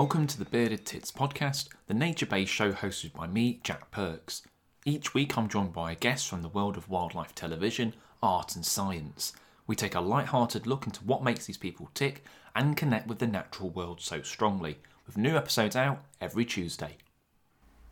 [0.00, 4.40] Welcome to the Bearded Tits podcast, the nature based show hosted by me, Jack Perks.
[4.86, 8.64] Each week I'm joined by a guest from the world of wildlife television, art, and
[8.64, 9.34] science.
[9.66, 12.24] We take a light hearted look into what makes these people tick
[12.56, 16.96] and connect with the natural world so strongly, with new episodes out every Tuesday.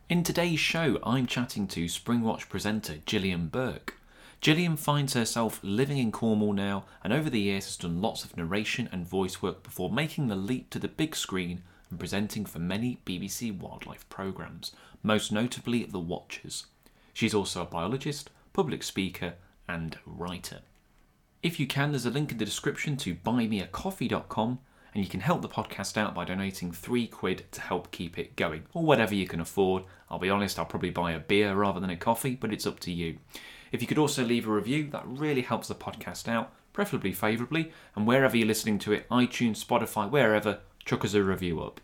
[0.09, 3.97] In today's show, I'm chatting to Springwatch presenter Gillian Burke.
[4.41, 8.35] Gillian finds herself living in Cornwall now and over the years has done lots of
[8.35, 12.59] narration and voice work before making the leap to the big screen and presenting for
[12.59, 14.71] many BBC wildlife programmes,
[15.03, 16.65] most notably The Watches.
[17.13, 19.35] She's also a biologist, public speaker,
[19.67, 20.59] and writer.
[21.41, 24.59] If you can, there's a link in the description to buymeacoffee.com
[24.93, 28.35] and you can help the podcast out by donating three quid to help keep it
[28.35, 29.83] going, or whatever you can afford.
[30.09, 32.79] I'll be honest, I'll probably buy a beer rather than a coffee, but it's up
[32.81, 33.17] to you.
[33.71, 37.71] If you could also leave a review, that really helps the podcast out, preferably favourably,
[37.95, 40.59] and wherever you're listening to it, iTunes, Spotify, wherever,
[40.89, 41.79] chuck us a review up.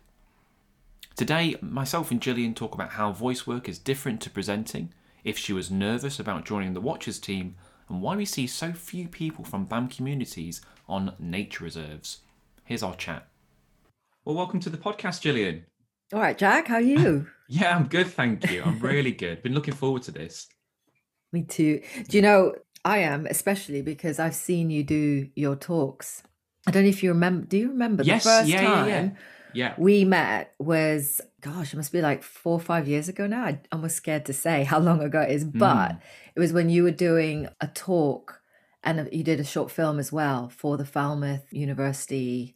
[1.14, 5.52] Today, myself and Gillian talk about how voice work is different to presenting, if she
[5.52, 7.54] was nervous about joining the Watches team,
[7.88, 12.22] and why we see so few people from BAME communities on nature reserves.
[12.64, 13.28] Here's our chat.
[14.24, 15.66] Well, welcome to the podcast, Gillian.
[16.12, 17.28] All right, Jack, how are you?
[17.48, 18.64] yeah, I'm good, thank you.
[18.64, 19.40] I'm really good.
[19.40, 20.48] Been looking forward to this.
[21.32, 21.80] Me too.
[22.08, 26.24] Do you know, I am, especially because I've seen you do your talks.
[26.66, 27.46] I don't know if you remember.
[27.46, 29.10] Do you remember yes, the first yeah, time yeah, yeah.
[29.54, 29.74] yeah.
[29.78, 33.44] we met was, gosh, it must be like four or five years ago now.
[33.44, 36.00] I, I'm almost scared to say how long ago it is, but Mm.
[36.34, 38.40] it was when you were doing a talk
[38.82, 42.54] and you did a short film as well for the Falmouth University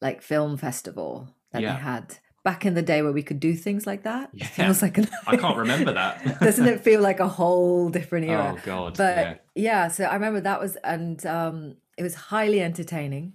[0.00, 1.74] like film festival that Yeah.
[1.74, 4.30] they had back in the day where we could do things like that.
[4.34, 4.46] Yeah.
[4.46, 6.40] feels like an, I can't remember that.
[6.40, 8.54] Doesn't it feel like a whole different era?
[8.56, 8.96] Oh God.
[8.98, 9.34] but yeah.
[9.54, 9.88] yeah.
[9.88, 13.32] so i remember that was and um it was highly entertaining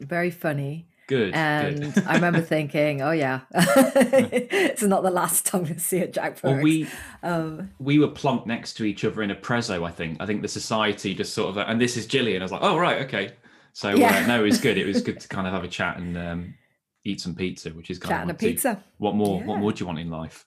[0.00, 1.34] very funny Good.
[1.34, 2.06] and good.
[2.06, 6.60] i remember thinking oh yeah it's not the last time to see a jack Well,
[6.60, 6.88] we
[7.22, 9.86] um we were plunked next to each other in a prezzo.
[9.86, 10.20] I think.
[10.20, 12.40] I think the society just sort of, and this is Gillian.
[12.40, 13.32] I was like, oh right, okay.
[13.72, 14.78] So uh, no, it was good.
[14.78, 16.54] It was good to kind of have a chat and um,
[17.04, 19.42] eat some pizza, which is kind chat of and a pizza what more?
[19.42, 20.46] What more do you want in life?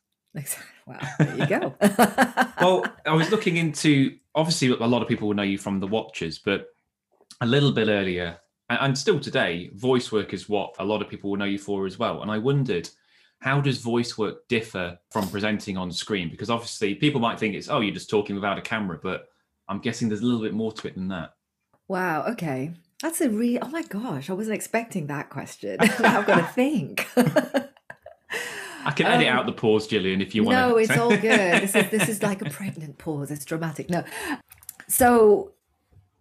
[0.85, 5.35] wow there you go well, I was looking into obviously a lot of people will
[5.35, 6.67] know you from the Watches, but
[7.41, 8.37] a little bit earlier,
[8.69, 11.59] and, and still today, voice work is what a lot of people will know you
[11.59, 12.21] for as well.
[12.21, 12.89] And I wondered,
[13.39, 16.29] how does voice work differ from presenting on screen?
[16.29, 19.29] Because obviously, people might think it's oh, you're just talking without a camera, but
[19.69, 21.33] I'm guessing there's a little bit more to it than that.
[21.89, 26.37] wow okay that's a real oh my gosh i wasn't expecting that question i've got
[26.37, 27.05] to think
[28.85, 30.57] I can edit Um, out the pause, Gillian, if you want.
[30.57, 31.61] No, it's all good.
[31.61, 33.29] This is this is like a pregnant pause.
[33.31, 33.89] It's dramatic.
[33.89, 34.03] No.
[34.87, 35.51] So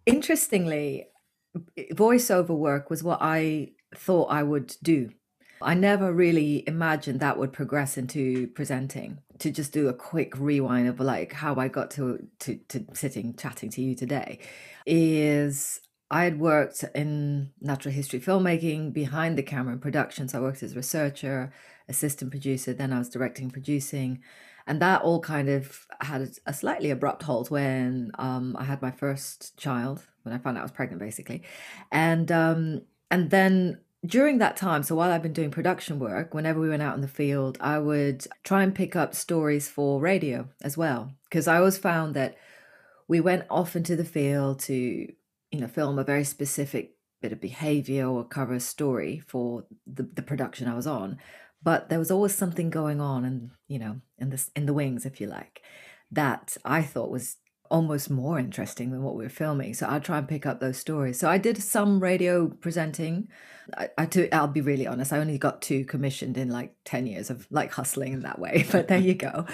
[0.05, 1.07] interestingly,
[1.93, 5.11] voiceover work was what I thought I would do.
[5.61, 9.19] I never really imagined that would progress into presenting.
[9.39, 13.35] To just do a quick rewind of like how I got to to, to sitting
[13.35, 14.39] chatting to you today
[14.85, 15.79] is
[16.09, 20.33] I had worked in natural history filmmaking behind the camera in productions.
[20.33, 21.53] I worked as a researcher,
[21.89, 24.21] assistant producer, then I was directing, producing.
[24.65, 28.91] And that all kind of had a slightly abrupt halt when um, I had my
[28.91, 31.43] first child, when I found out I was pregnant, basically.
[31.91, 36.59] And um, and then during that time, so while I've been doing production work, whenever
[36.59, 40.49] we went out in the field, I would try and pick up stories for radio
[40.61, 41.13] as well.
[41.29, 42.35] Because I always found that
[43.07, 47.41] we went off into the field to, you know, film a very specific bit of
[47.41, 51.17] behavior or cover a story for the, the production I was on.
[51.63, 55.05] But there was always something going on and, you know, in the in the wings,
[55.05, 55.61] if you like,
[56.11, 57.37] that I thought was
[57.69, 59.73] almost more interesting than what we were filming.
[59.73, 61.19] So I'd try and pick up those stories.
[61.19, 63.27] So I did some radio presenting.
[63.77, 65.13] I, I do, I'll be really honest.
[65.13, 68.65] I only got two commissioned in like 10 years of like hustling in that way,
[68.71, 69.45] but there you go.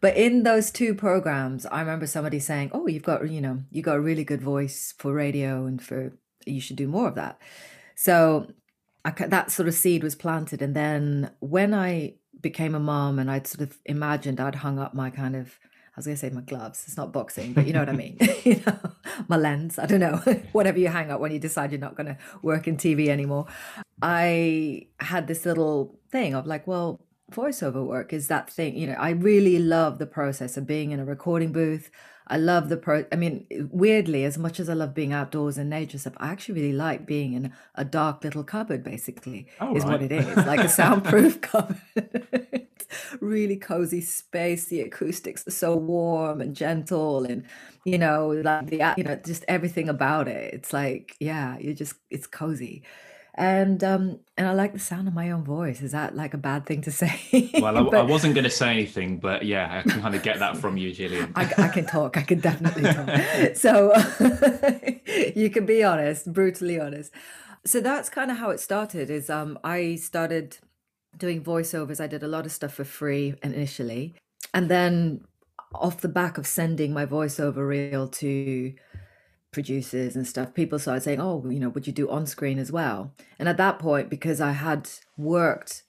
[0.00, 3.82] But in those two programs, I remember somebody saying, oh, you've got, you know, you
[3.82, 6.12] got a really good voice for radio and for,
[6.46, 7.40] you should do more of that.
[7.94, 8.46] So
[9.08, 10.62] I, that sort of seed was planted.
[10.62, 14.94] And then when I became a mom and I'd sort of imagined I'd hung up
[14.94, 15.58] my kind of,
[15.96, 16.84] I was going to say my gloves.
[16.86, 18.18] It's not boxing, but you know what I mean.
[18.44, 18.78] you know,
[19.26, 19.78] my lens.
[19.78, 20.16] I don't know.
[20.52, 23.46] Whatever you hang up when you decide you're not going to work in TV anymore.
[24.02, 27.00] I had this little thing of like, well,
[27.32, 28.76] voiceover work is that thing.
[28.76, 31.90] You know, I really love the process of being in a recording booth.
[32.28, 33.04] I love the pro.
[33.10, 36.60] I mean, weirdly, as much as I love being outdoors and nature stuff, I actually
[36.60, 38.84] really like being in a dark little cupboard.
[38.84, 41.80] Basically, Oh, is what it is, like a soundproof cupboard.
[43.20, 44.66] Really cozy space.
[44.66, 47.44] The acoustics are so warm and gentle, and
[47.84, 50.54] you know, like the you know, just everything about it.
[50.54, 52.82] It's like, yeah, you're just it's cozy.
[53.38, 55.80] And um and I like the sound of my own voice.
[55.80, 57.50] Is that like a bad thing to say?
[57.60, 60.22] Well, I, but, I wasn't going to say anything, but yeah, I can kind of
[60.22, 61.32] get that from you, Gillian.
[61.36, 62.16] I, I can talk.
[62.16, 63.56] I can definitely talk.
[63.56, 63.94] so
[65.36, 67.12] you can be honest, brutally honest.
[67.64, 69.08] So that's kind of how it started.
[69.08, 70.58] Is um I started
[71.16, 72.00] doing voiceovers.
[72.00, 74.14] I did a lot of stuff for free initially,
[74.52, 75.20] and then
[75.74, 78.74] off the back of sending my voiceover reel to
[79.58, 82.70] producers and stuff, people started saying, "Oh, you know, would you do on screen as
[82.70, 85.82] well?" And at that point, because I had worked,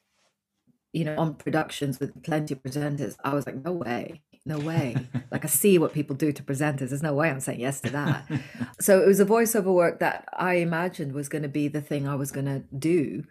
[0.92, 4.95] you know, on productions with plenty of presenters, I was like, "No way, no way!"
[5.31, 6.89] like I see what people do to presenters.
[6.89, 8.25] There's no way I'm saying yes to that.
[8.80, 12.07] so it was a voiceover work that I imagined was going to be the thing
[12.07, 13.24] I was going to do,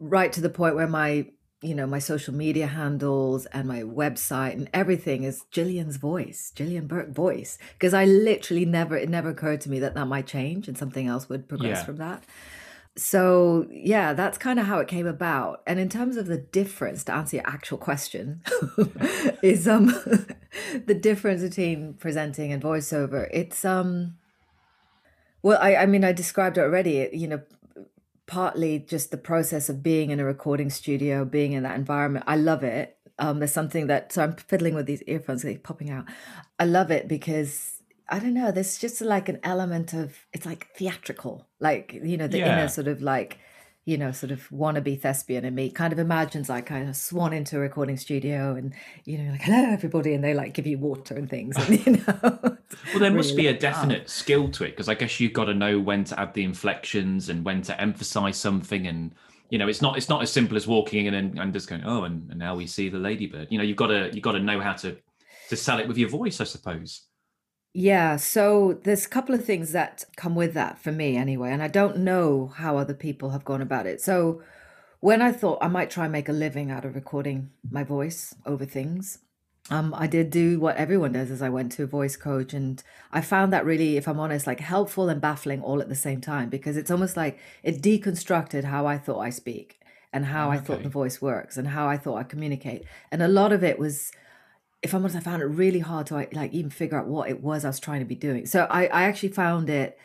[0.00, 1.28] right to the point where my
[1.64, 6.86] you know my social media handles and my website and everything is Gillian's voice, Gillian
[6.86, 10.68] Burke voice, because I literally never it never occurred to me that that might change
[10.68, 11.84] and something else would progress yeah.
[11.84, 12.24] from that.
[12.96, 15.62] So yeah, that's kind of how it came about.
[15.66, 18.42] And in terms of the difference, to answer your actual question,
[19.42, 19.86] is um
[20.86, 23.28] the difference between presenting and voiceover.
[23.32, 24.14] It's um
[25.44, 27.10] well, I, I mean, I described it already.
[27.12, 27.42] You know,
[28.26, 32.24] partly just the process of being in a recording studio, being in that environment.
[32.28, 32.96] I love it.
[33.18, 36.06] Um, there's something that so I'm fiddling with these earphones, they popping out.
[36.58, 38.50] I love it because I don't know.
[38.50, 42.58] There's just like an element of it's like theatrical, like you know the yeah.
[42.58, 43.38] inner sort of like
[43.84, 46.96] you know, sort of wannabe thespian in me kind of imagines like I kind of
[46.96, 48.72] swan into a recording studio and,
[49.04, 50.14] you know, like, hello, everybody.
[50.14, 51.56] And they like give you water and things.
[51.64, 55.20] And, you know, well, there must be a definite skill to it because I guess
[55.20, 58.86] you've got to know when to add the inflections and when to emphasize something.
[58.86, 59.14] And,
[59.50, 61.82] you know, it's not, it's not as simple as walking in and, and just going,
[61.84, 63.48] oh, and, and now we see the ladybird.
[63.50, 64.96] You know, you've got to, you've got to know how to,
[65.50, 67.02] to sell it with your voice, I suppose.
[67.76, 71.60] Yeah, so there's a couple of things that come with that for me anyway, and
[71.60, 74.00] I don't know how other people have gone about it.
[74.00, 74.42] So
[75.00, 78.32] when I thought I might try and make a living out of recording my voice
[78.46, 79.18] over things,
[79.70, 82.80] um, I did do what everyone does as I went to a voice coach and
[83.12, 86.20] I found that really, if I'm honest, like helpful and baffling all at the same
[86.20, 89.80] time because it's almost like it deconstructed how I thought I speak
[90.12, 92.84] and how I thought the voice works and how I thought I communicate.
[93.10, 94.12] And a lot of it was
[94.84, 97.42] if I'm honest, I found it really hard to like even figure out what it
[97.42, 98.46] was I was trying to be doing.
[98.46, 99.98] So I, I actually found it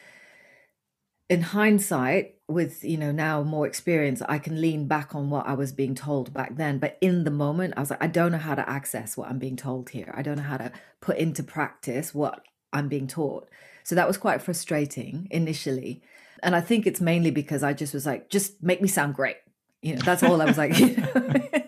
[1.30, 5.54] in hindsight, with you know now more experience, I can lean back on what I
[5.54, 6.80] was being told back then.
[6.80, 9.38] But in the moment, I was like, I don't know how to access what I'm
[9.38, 10.12] being told here.
[10.18, 10.72] I don't know how to
[11.02, 12.42] put into practice what
[12.74, 13.48] I'm being taught.
[13.84, 16.02] So that was quite frustrating initially.
[16.42, 19.38] And I think it's mainly because I just was like, just make me sound great.
[19.81, 20.78] You know, that's all I was like.
[20.80, 21.66] You know?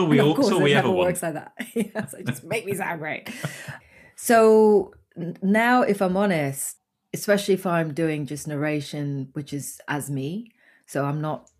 [0.00, 1.52] All we, all, all we ever works like that.
[1.74, 3.28] yeah, so just make me sound great.
[4.16, 4.92] So
[5.42, 6.76] now, if I'm honest,
[7.12, 10.52] especially if I'm doing just narration, which is as me,
[10.86, 11.50] so I'm not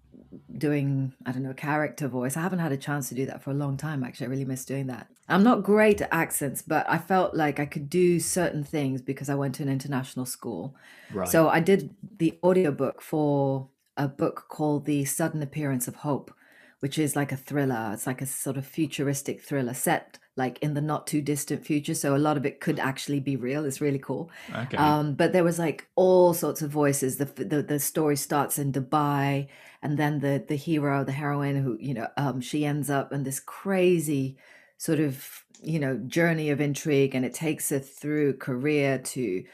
[0.59, 2.37] doing I don't know character voice.
[2.37, 4.05] I haven't had a chance to do that for a long time.
[4.05, 5.09] Actually, I really miss doing that.
[5.29, 9.29] I'm not great at accents, but I felt like I could do certain things because
[9.29, 10.75] I went to an international school.
[11.13, 11.29] Right.
[11.29, 16.33] So I did the audiobook for a book called The Sudden Appearance of Hope,
[16.81, 17.91] which is like a thriller.
[17.93, 21.95] It's like a sort of futuristic thriller set like in the not too distant future.
[21.95, 23.65] So a lot of it could actually be real.
[23.65, 24.31] It's really cool.
[24.55, 24.77] Okay.
[24.77, 27.19] Um, but there was like all sorts of voices.
[27.19, 29.49] The, the the story starts in Dubai,
[29.83, 33.23] and then the the hero, the heroine, who you know, um, she ends up in
[33.25, 34.39] this crazy
[34.79, 39.45] sort of you know journey of intrigue, and it takes her through Korea to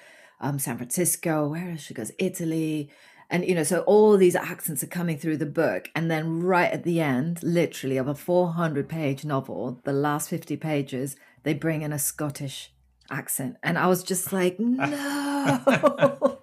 [0.40, 1.48] um, San Francisco.
[1.48, 2.90] Where she goes, Italy
[3.30, 5.90] and you know so all these accents are coming through the book.
[5.94, 10.56] And then right at the end literally of a 400 page novel the last 50
[10.56, 12.72] pages they bring in a scottish
[13.10, 13.56] accent.
[13.62, 15.60] And i was just like no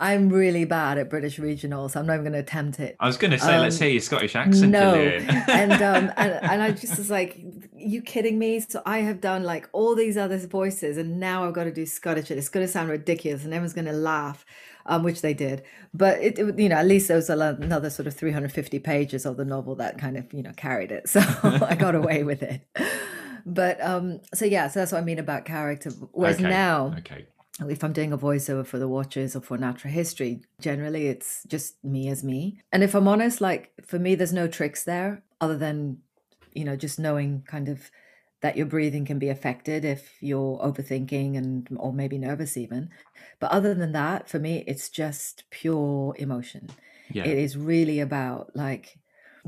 [0.00, 3.16] i'm really bad at british regionals i'm not even going to attempt it i was
[3.16, 4.94] going to say um, let's hear your scottish accent no
[5.48, 7.40] and um and, and i just was like
[7.76, 11.54] you kidding me so i have done like all these other voices and now i've
[11.54, 14.44] got to do scottish it's going to sound ridiculous and everyone's going to laugh
[14.86, 15.62] um, which they did.
[15.94, 19.36] But it, it, you know, at least there was another sort of 350 pages of
[19.36, 21.08] the novel that kind of, you know, carried it.
[21.10, 22.66] So I got away with it.
[23.44, 25.90] But um, so yeah, so that's what I mean about character.
[26.12, 26.48] Whereas okay.
[26.48, 27.26] now, okay.
[27.68, 31.82] If I'm doing a voiceover for the Watches or for Natural History, generally it's just
[31.84, 32.60] me as me.
[32.72, 35.98] And if I'm honest, like for me, there's no tricks there other than,
[36.54, 37.90] you know, just knowing kind of
[38.40, 42.88] that your breathing can be affected if you're overthinking and or maybe nervous even
[43.38, 46.68] but other than that for me it's just pure emotion
[47.12, 47.24] yeah.
[47.24, 48.98] it is really about like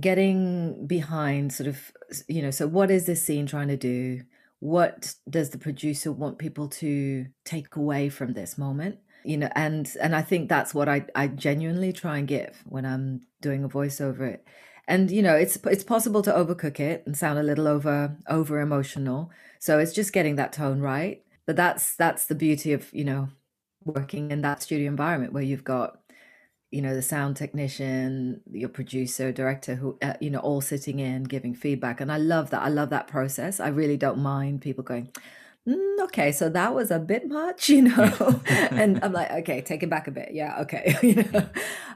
[0.00, 1.92] getting behind sort of
[2.28, 4.22] you know so what is this scene trying to do
[4.62, 8.98] what does the producer want people to take away from this moment?
[9.24, 12.84] You know and and i think that's what i i genuinely try and give when
[12.84, 14.44] i'm doing a voice over it
[14.88, 18.60] and you know it's it's possible to overcook it and sound a little over over
[18.60, 19.30] emotional.
[19.58, 21.22] So it's just getting that tone right.
[21.46, 23.28] But that's that's the beauty of you know
[23.84, 26.00] working in that studio environment where you've got
[26.72, 31.22] you know the sound technician your producer director who uh, you know all sitting in
[31.22, 33.60] giving feedback and i love that i love that process.
[33.60, 35.12] I really don't mind people going
[35.68, 38.40] mm, okay so that was a bit much you know?
[38.48, 40.30] And i'm like okay take it back a bit.
[40.32, 41.48] Yeah okay you know?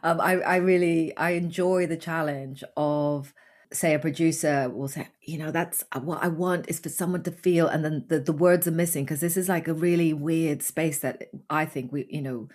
[0.02, 3.32] Um, I, I really i enjoy the challenge of
[3.72, 7.22] say a producer will say you know that's uh, what i want is for someone
[7.22, 10.12] to feel and then the, the words are missing because this is like a really
[10.12, 12.48] weird space that i think we you know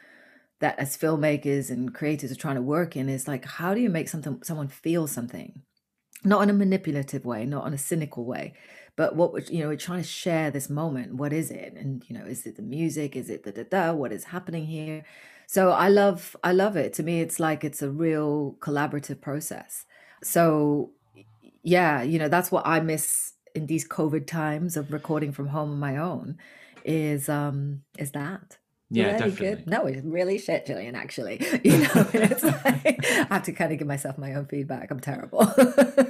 [0.61, 3.89] that as filmmakers and creators are trying to work in is like how do you
[3.89, 5.61] make something someone feel something?
[6.23, 8.53] Not in a manipulative way not in a cynical way
[8.95, 11.15] but what we're, you know we're trying to share this moment.
[11.15, 11.73] What is it?
[11.75, 13.15] And you know is it the music?
[13.15, 15.03] Is it the da da what is happening here?
[15.47, 16.93] So i love i love it.
[16.93, 19.85] To me it's like it's a real collaborative process.
[20.23, 20.91] So
[21.63, 25.71] yeah you know that's what i miss in these covid times of recording from home
[25.71, 26.37] on my own
[26.83, 28.57] is um is that
[28.91, 29.55] yeah, really definitely.
[29.55, 29.67] good.
[29.67, 30.95] No, it's really shit, Gillian.
[30.95, 34.91] Actually, you know, it's like, I have to kind of give myself my own feedback.
[34.91, 35.45] I'm terrible.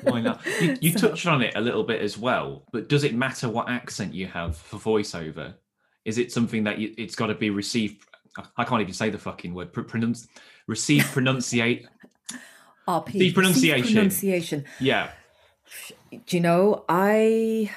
[0.03, 0.45] Why not?
[0.59, 3.47] You, you So- touched on it a little bit as well, but does it matter
[3.49, 5.53] what accent you have for voiceover?
[6.05, 8.03] Is it something that you, it's got to be received?
[8.57, 9.71] I can't even say the fucking word.
[9.73, 10.27] Pr- pronounce,
[10.65, 11.85] receive, pronunciate.
[12.87, 13.11] RP.
[13.11, 13.93] The pronunciation.
[13.93, 14.65] Pronunciation.
[14.79, 15.11] Yeah,
[16.09, 16.83] Do you know?
[16.89, 17.69] I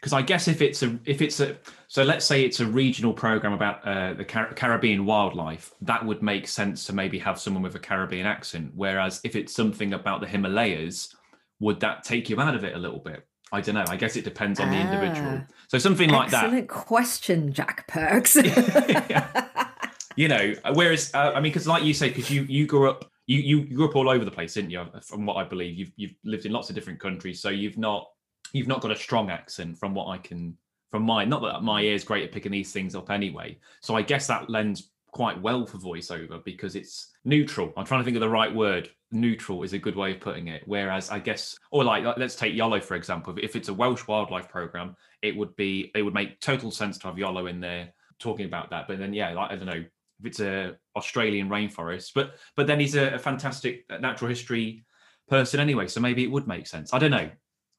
[0.00, 1.56] because I guess if it's a if it's a
[1.96, 6.22] so let's say it's a regional program about uh, the Car- Caribbean wildlife, that would
[6.22, 8.70] make sense to maybe have someone with a Caribbean accent.
[8.74, 11.16] Whereas if it's something about the Himalayas,
[11.58, 13.26] would that take you out of it a little bit?
[13.50, 13.84] I don't know.
[13.88, 15.40] I guess it depends on the individual.
[15.40, 15.46] Ah.
[15.68, 16.44] So something like that.
[16.44, 18.36] excellent question, Jack Perks.
[20.16, 23.10] you know whereas uh, i mean because like you say because you you grew up
[23.26, 25.92] you, you grew up all over the place didn't you from what i believe you've
[25.96, 28.08] you've lived in lots of different countries so you've not
[28.54, 30.56] you've not got a strong accent from what i can
[31.04, 34.26] from not that my ear's great at picking these things up anyway so i guess
[34.26, 38.28] that lends quite well for voiceover because it's neutral i'm trying to think of the
[38.28, 42.04] right word neutral is a good way of putting it whereas i guess or like
[42.04, 45.90] like, let's take Iolo for example if it's a welsh wildlife program it would be
[45.94, 49.14] it would make total sense to have Iolo in there talking about that but then
[49.14, 49.84] yeah like i don't know
[50.20, 52.12] if it's a Australian rainforest.
[52.14, 54.84] But but then he's a, a fantastic natural history
[55.28, 56.92] person anyway, so maybe it would make sense.
[56.94, 57.30] I don't know.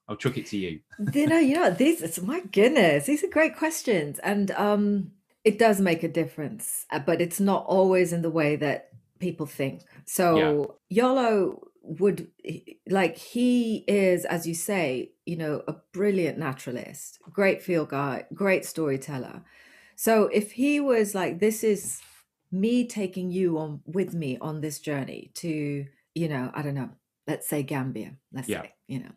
[0.08, 0.80] I'll chuck it to you.
[1.14, 4.18] you know, you know, these it's my goodness, these are great questions.
[4.20, 5.12] And um
[5.44, 9.46] it does make a difference, uh, but it's not always in the way that people
[9.46, 9.82] think.
[10.04, 12.28] So Iolo would
[12.88, 18.64] like he is, as you say, you know, a brilliant naturalist, great field guy great
[18.64, 19.42] storyteller.
[19.96, 22.00] So if he was like, this is
[22.50, 26.90] me taking you on with me on this journey to, you know, I don't know,
[27.26, 28.62] let's say Gambia, let's Yeah.
[28.62, 29.10] say, you know,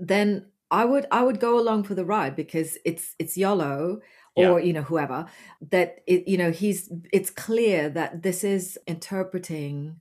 [0.00, 4.00] then I would I would go along for the ride because it's it's Iolo
[4.36, 5.26] or you know whoever
[5.70, 10.00] that it you know he's it's clear that this is interpreting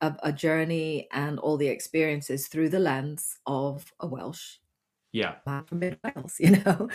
[0.00, 4.58] a, a journey and all the experiences through the lens of a Welsh
[5.12, 6.88] Yeah, man from mid Wales, you know.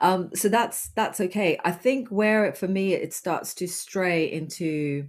[0.00, 1.58] Um, so that's that's okay.
[1.64, 5.08] I think where it, for me it starts to stray into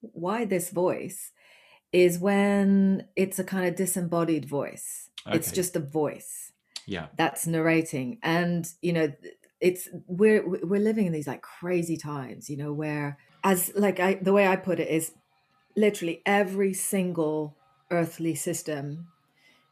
[0.00, 1.32] why this voice
[1.92, 5.10] is when it's a kind of disembodied voice.
[5.30, 6.52] It's just a voice
[6.86, 9.12] yeah, that's narrating, and you know,
[9.60, 14.14] it's we're we're living in these like crazy times, you know, where as like I
[14.14, 15.12] the way I put it is
[15.76, 17.56] literally every single
[17.90, 19.08] earthly system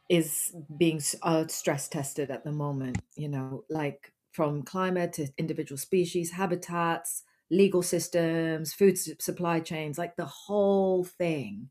[0.09, 5.77] is being uh, stress tested at the moment you know like from climate to individual
[5.77, 11.69] species habitats legal systems food supply chains like the whole thing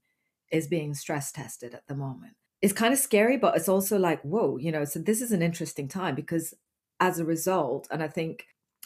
[0.51, 4.21] is being stress tested at the moment it's kind of scary but it's also like
[4.23, 6.55] whoa you know so this is an interesting time because
[7.01, 8.45] as a result and i think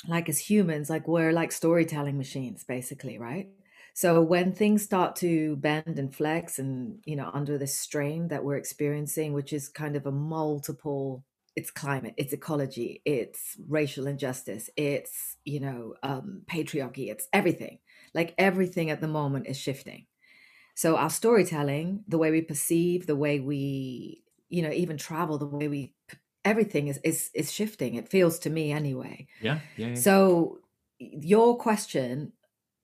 [0.08, 3.48] like as humans like we're like storytelling machines basically right?
[3.96, 8.44] So when things start to bend and flex and you know under this strain that
[8.44, 11.24] we're experiencing which is kind of a multiple
[11.56, 17.78] it's climate it's ecology it's racial injustice it's you know um, patriarchy it's everything.
[18.14, 20.06] Like everything at the moment is shifting
[20.74, 25.46] so our storytelling the way we perceive the way we you know even travel the
[25.46, 25.94] way we
[26.44, 29.88] everything is is, is shifting it feels to me anyway yeah, yeah.
[29.88, 30.02] yeah.
[30.02, 30.58] so
[30.98, 32.32] your question,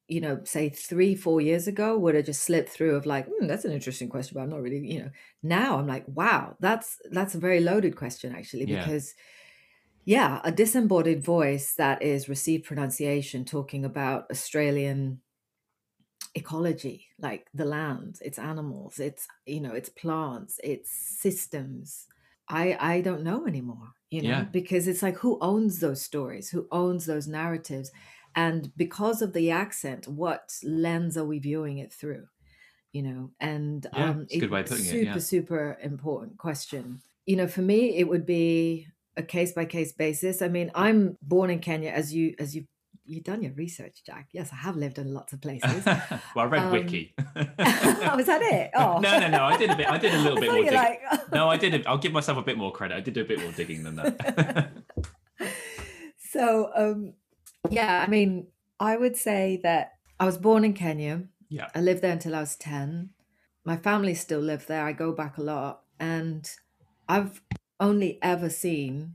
[0.08, 3.46] you know, say three, four years ago would have just slipped through of like, hmm,
[3.46, 5.10] that's an interesting question, but I'm not really, you know.
[5.42, 8.76] Now I'm like, wow, that's that's a very loaded question actually, Yeah.
[8.78, 9.14] because
[10.04, 15.20] Yeah, a disembodied voice that is received pronunciation talking about Australian
[16.34, 22.06] ecology, like the land, its animals, its you know, its plants, its systems.
[22.48, 24.50] I I don't know anymore, you know, Yeah.
[24.50, 26.50] because it's like who owns those stories?
[26.50, 27.90] Who owns those narratives?
[28.34, 32.28] And because of the accent, what lens are we viewing it through?
[32.92, 35.00] You know, and Yeah, um it's a good way of putting it.
[35.00, 35.20] super, Yeah.
[35.20, 37.02] super important question.
[37.26, 40.42] You know, for me, it would be a case by case basis.
[40.42, 42.66] I mean, I'm born in Kenya, as you as you
[43.10, 44.28] you've done your research, Jack.
[44.32, 45.84] Yes, I have lived in lots of places.
[45.86, 47.14] well, I read Um, Wiki.
[47.36, 48.70] Oh, was that it?
[48.74, 49.44] Oh, No, no, no.
[49.44, 49.88] I did a bit.
[49.90, 50.74] I did a little bit more digging.
[50.74, 51.74] like- No, I did.
[51.74, 52.96] A, I'll give myself a bit more credit.
[52.96, 54.70] I did do a bit more digging than that.
[56.18, 57.14] so um
[57.70, 58.46] yeah i mean
[58.78, 61.68] i would say that i was born in kenya yeah.
[61.74, 63.10] i lived there until i was 10
[63.64, 66.50] my family still live there i go back a lot and
[67.08, 67.42] i've
[67.80, 69.14] only ever seen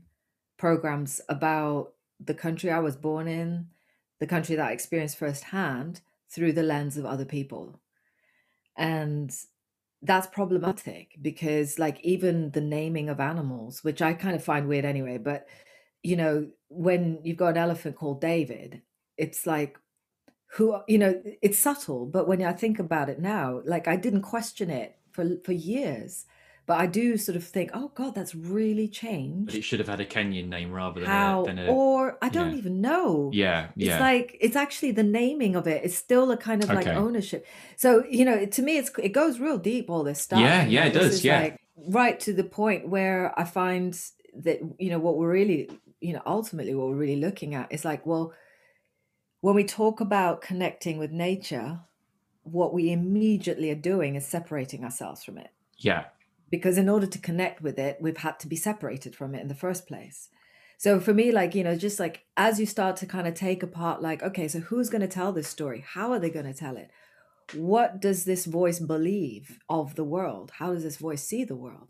[0.58, 3.66] programs about the country i was born in
[4.20, 7.80] the country that i experienced firsthand through the lens of other people.
[8.76, 9.34] And
[10.02, 14.84] that's problematic because like even the naming of animals which i kind of find weird
[14.84, 15.48] anyway but
[16.02, 18.82] you know when you've got an elephant called david
[19.16, 19.78] it's like
[20.52, 24.22] who you know it's subtle but when i think about it now like i didn't
[24.22, 26.26] question it for for years
[26.66, 29.88] but i do sort of think oh god that's really But changed it should have
[29.88, 31.46] had a Kenyan name rather than how a.
[31.46, 32.58] Than a or i don't yeah.
[32.58, 33.68] even know yeah.
[33.76, 33.92] yeah.
[33.92, 37.46] it's like it's actually the naming of it it's still a kind of like ownership
[37.76, 40.86] so you know to me it's it goes real deep all this stuff Yeah, yeah,
[40.86, 41.40] it does, yeah.
[41.40, 43.98] like right to the point where i find
[44.34, 45.70] that you know what we're really
[46.00, 48.32] you know ultimately what we're really looking at is like well
[49.40, 51.80] when we talk about connecting with nature
[52.42, 56.04] what we immediately are doing is separating ourselves from it yeah.
[56.50, 59.48] Because in order to connect with it we've had to be separated from it in
[59.48, 60.28] the first place.
[60.78, 63.62] So for me like you know just like as you start to kind of take
[63.62, 65.84] apart like okay so who's going to tell this story?
[65.86, 66.90] How are they going to tell it?
[67.54, 70.52] What does this voice believe of the world?
[70.58, 71.88] How does this voice see the world?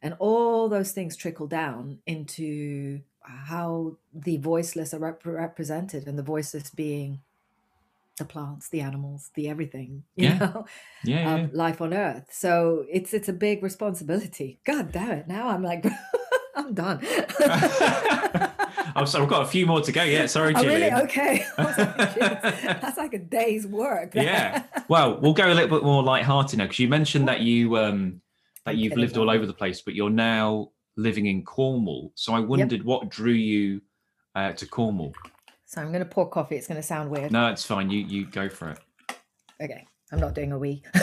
[0.00, 6.22] And all those things trickle down into how the voiceless are rep- represented and the
[6.22, 7.20] voiceless being
[8.18, 10.38] the plants the animals the everything you Yeah.
[10.38, 10.66] know
[11.04, 11.36] Yeah.
[11.36, 11.46] yeah.
[11.52, 15.84] life on earth so it's it's a big responsibility god damn it now i'm like
[16.56, 17.00] i'm done
[18.96, 20.04] I'm sorry, I've got a few more to go.
[20.04, 20.74] Yeah, sorry, oh Julie.
[20.76, 24.62] really okay like, that's like a day's work yeah.
[24.88, 28.20] Well, we'll go a little bit more light-hearted now because you mentioned that you um
[28.66, 32.12] that you've lived all over the place, but you're now living in Cornwall.
[32.14, 33.82] So I wondered what drew you
[34.36, 35.12] uh, to Cornwall.
[35.74, 37.90] So i'm gonna pour coffee it's gonna sound weird No, it's fine.
[37.90, 38.78] You you go for it.
[39.62, 40.82] okay i'm not doing a wee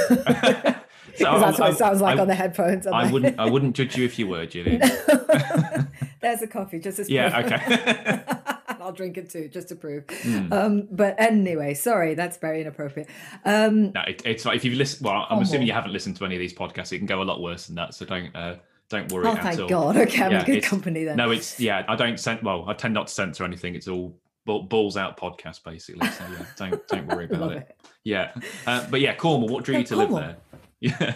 [1.15, 3.39] So because that's what I- it sounds like I- on the headphones I like- wouldn't
[3.39, 4.77] I wouldn't judge you if you were, Julie.
[6.21, 8.23] there's a coffee just to Yeah, okay.
[8.81, 10.07] I'll drink it too, just to prove.
[10.07, 10.51] Mm.
[10.51, 13.09] Um, but anyway, sorry, that's very inappropriate.
[13.45, 14.43] Um, No, it, it's.
[14.45, 15.43] If you've listened, well, I'm Cornwall.
[15.43, 16.91] assuming you haven't listened to any of these podcasts.
[16.91, 17.93] It can go a lot worse than that.
[17.93, 18.55] So don't uh,
[18.89, 19.67] don't worry oh, thank all.
[19.69, 19.97] God.
[19.97, 21.15] Okay, I'm Yeah, in good company then.
[21.17, 21.83] No, it's yeah.
[21.87, 23.75] I don't cen- Well, I tend not to censor anything.
[23.75, 26.07] It's all balls out podcast basically.
[26.07, 27.57] So yeah, don't don't worry about it.
[27.57, 27.77] it.
[28.03, 28.33] Yeah,
[28.67, 29.49] uh, but yeah, Cornwall.
[29.49, 30.37] What drew Yeah, you to live there?
[30.83, 31.13] Yeah,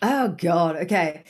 [0.00, 0.76] Oh God.
[0.76, 1.24] Okay.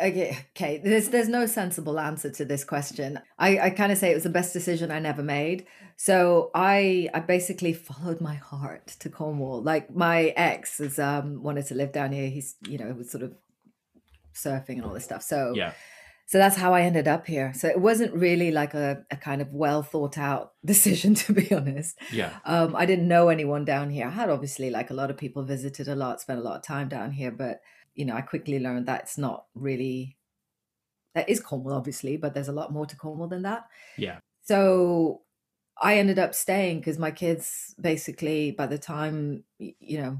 [0.00, 0.36] Okay.
[0.50, 0.80] Okay.
[0.82, 3.20] There's there's no sensible answer to this question.
[3.38, 5.66] I, I kind of say it was the best decision I never made.
[5.96, 9.62] So I I basically followed my heart to Cornwall.
[9.62, 12.28] Like my ex has um wanted to live down here.
[12.28, 13.34] He's you know was sort of
[14.34, 15.22] surfing and all this stuff.
[15.22, 15.72] So yeah,
[16.26, 17.52] so that's how I ended up here.
[17.54, 21.52] So it wasn't really like a, a kind of well thought out decision to be
[21.52, 21.98] honest.
[22.10, 24.06] yeah, Um, I didn't know anyone down here.
[24.06, 26.62] I had obviously like a lot of people visited a lot, spent a lot of
[26.62, 27.60] time down here, but
[27.94, 30.16] you know, I quickly learned that's not really
[31.14, 33.68] that is Cornwall, obviously, but there's a lot more to Cornwall than that.
[33.96, 35.22] yeah, So
[35.80, 40.18] I ended up staying because my kids basically by the time you know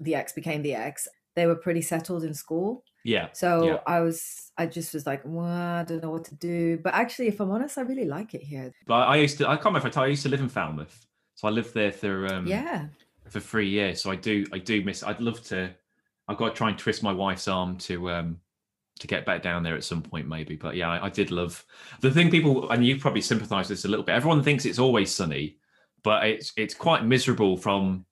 [0.00, 2.84] the ex became the ex, they were pretty settled in school.
[3.04, 3.28] Yeah.
[3.32, 3.78] So Yeah.
[3.86, 6.78] I was I just was like, well, I don't know what to do.
[6.78, 8.72] But actually, if I'm honest, I really like it here.
[8.86, 9.48] But I used to.
[9.48, 11.06] I can't remember if I told you, I used to live in Falmouth.
[11.34, 12.86] So I lived there for um, yeah.
[13.28, 14.00] for three years.
[14.00, 15.02] So I do I do miss.
[15.02, 15.70] I'd love to.
[16.26, 18.40] I've got to try and twist my wife's arm to um
[19.00, 20.56] to get back down there at some point, maybe.
[20.56, 21.64] But yeah, I, I did love
[22.00, 22.30] the thing.
[22.30, 24.14] People and you probably sympathise with this a little bit.
[24.14, 25.58] Everyone thinks it's always sunny,
[26.02, 28.06] but it's it's quite miserable from.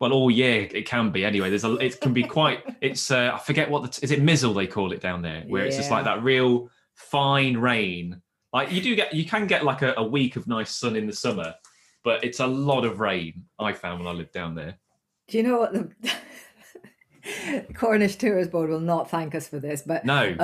[0.00, 1.50] Well, all year it can be anyway.
[1.50, 2.64] There's a it can be quite.
[2.80, 5.44] It's uh, I forget what the t- is it mizzle they call it down there,
[5.46, 8.22] where it's just like that real fine rain.
[8.54, 11.06] Like you do get you can get like a, a week of nice sun in
[11.06, 11.54] the summer,
[12.02, 13.44] but it's a lot of rain.
[13.58, 14.78] I found when I lived down there.
[15.28, 15.90] Do you know what the
[17.74, 19.82] Cornish Tourist Board will not thank us for this?
[19.82, 20.36] But No,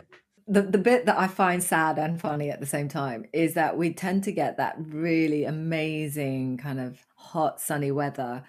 [0.46, 3.76] the, the bit that I find sad and funny at the same time is that
[3.76, 8.44] we tend to get that really amazing kind of hot, sunny weather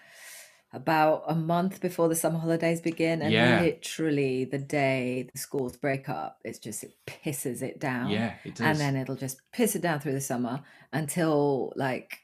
[0.73, 3.21] about a month before the summer holidays begin.
[3.21, 3.61] And Yeah.
[3.61, 8.09] literally the day the schools break up, it's just, it pisses it down.
[8.09, 8.65] Yeah, it does.
[8.67, 12.19] And then it'll just piss it down through the summer until like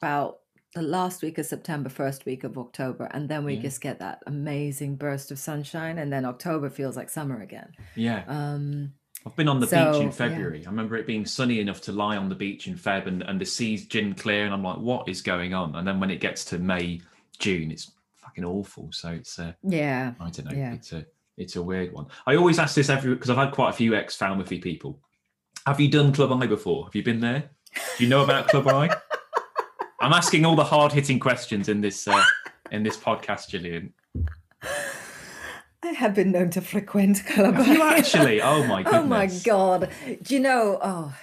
[0.00, 0.38] about
[0.74, 3.04] the last week of September, first week of October.
[3.12, 3.62] And then we Yeah.
[3.62, 5.98] just get that amazing burst of sunshine.
[5.98, 7.72] And then October feels like summer again.
[7.94, 8.24] yeah.
[8.26, 8.94] Um,
[9.26, 10.10] I've been on the beach So, in yeah.
[10.12, 10.66] February.
[10.66, 13.40] I remember it being sunny enough to lie on the beach in Feb and, and
[13.40, 14.44] the sea's gin clear.
[14.44, 15.74] And I'm like, what is going on?
[15.76, 17.00] And then when it gets to May,
[17.44, 18.88] June, it's fucking awful.
[18.90, 20.14] So it's, uh, yeah.
[20.18, 20.56] I don't know.
[20.56, 20.72] Yeah.
[20.72, 21.04] It's a,
[21.36, 22.06] it's a weird one.
[22.26, 24.98] I always ask this every, because I've had quite a few ex Falmouthie people.
[25.66, 26.86] Have you done Club I before?
[26.86, 27.50] Have you been there?
[27.98, 28.88] Do you know about Club I?
[30.00, 32.24] I'm asking all the hard hitting questions in this, uh,
[32.70, 33.92] in this podcast, Gillian.
[35.82, 37.58] I have been known to frequent Club.
[37.66, 38.40] You actually?
[38.40, 38.94] Oh my goodness.
[39.02, 39.90] Oh my god!
[40.22, 40.78] Do you know?
[40.80, 41.14] Oh,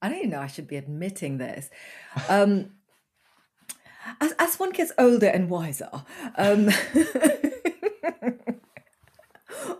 [0.00, 0.40] I don't even know.
[0.40, 1.70] I should be admitting this.
[2.28, 2.70] Um,
[4.20, 5.90] as as one gets older and wiser,
[6.36, 6.70] um,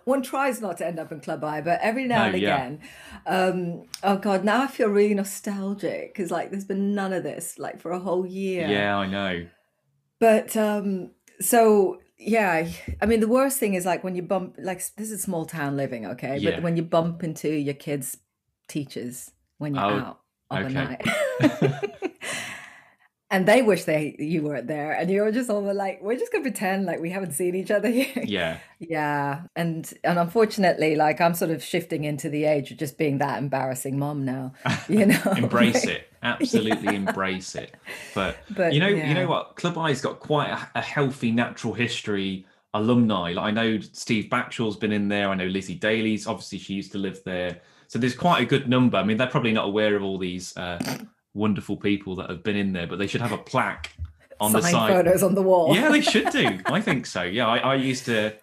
[0.05, 2.57] one tries not to end up in Club I, but every now No, and yeah.
[2.57, 2.81] again,
[3.27, 4.45] um, oh god!
[4.45, 7.99] Now I feel really nostalgic because like there's been none of this like for a
[7.99, 8.69] whole year.
[8.69, 9.47] Yeah, I know.
[10.21, 11.11] But um
[11.41, 12.69] so yeah,
[13.03, 15.77] I mean the worst thing is like when you bump like this is small town
[15.77, 16.39] living, okay?
[16.39, 16.53] Yeah.
[16.53, 18.17] But when you bump into your kids'
[18.69, 20.75] teachers when you're Oh, out of a okay.
[20.75, 21.03] night.
[23.31, 24.93] and they wish they you weren't there.
[24.93, 27.89] And you're just all like, we're just gonna pretend like we haven't seen each other
[27.99, 28.25] here.
[28.25, 28.59] Yeah.
[28.79, 33.19] Yeah, and and unfortunately, like I'm sort of shifting into the age of just being
[33.19, 34.53] that embarrassing mom now.
[34.89, 36.09] You know, embrace it.
[36.23, 37.75] Absolutely embrace it.
[38.15, 39.57] But, But, you know you know what?
[39.57, 43.33] Club i's got quite a, a healthy natural history alumni.
[43.33, 45.31] Like i know steve backshall's been in there.
[45.31, 46.27] I know lizzie daly's.
[46.27, 47.61] Obviously she used to live there.
[47.87, 48.99] So there's quite a good number.
[48.99, 50.99] I mean they're probably not aware of all these uh,
[51.35, 53.90] wonderful people that have been in there but they should have a plaque
[54.40, 55.75] on the side photos on the wall.
[55.75, 58.35] yeah they should do i think so yeah I, I used to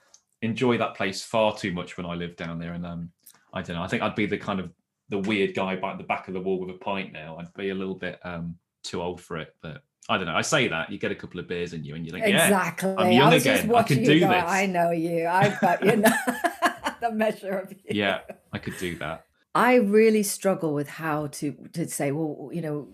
[0.41, 3.09] enjoy that place far too much when i lived down there and um
[3.53, 4.71] i don't know i think i'd be the kind of
[5.09, 7.69] the weird guy by the back of the wall with a pint now i'd be
[7.69, 10.89] a little bit um too old for it but i don't know i say that
[10.91, 12.95] you get a couple of beers in you and you're like yeah Exactly.
[12.97, 13.69] I'm young I was just again.
[13.69, 14.43] I watching can you do go, this.
[14.47, 15.27] I know you.
[15.27, 16.09] I've got you know
[17.01, 17.79] the measure of you.
[17.89, 18.19] yeah
[18.53, 22.87] i could do that I really struggle with how to to say, well, you know,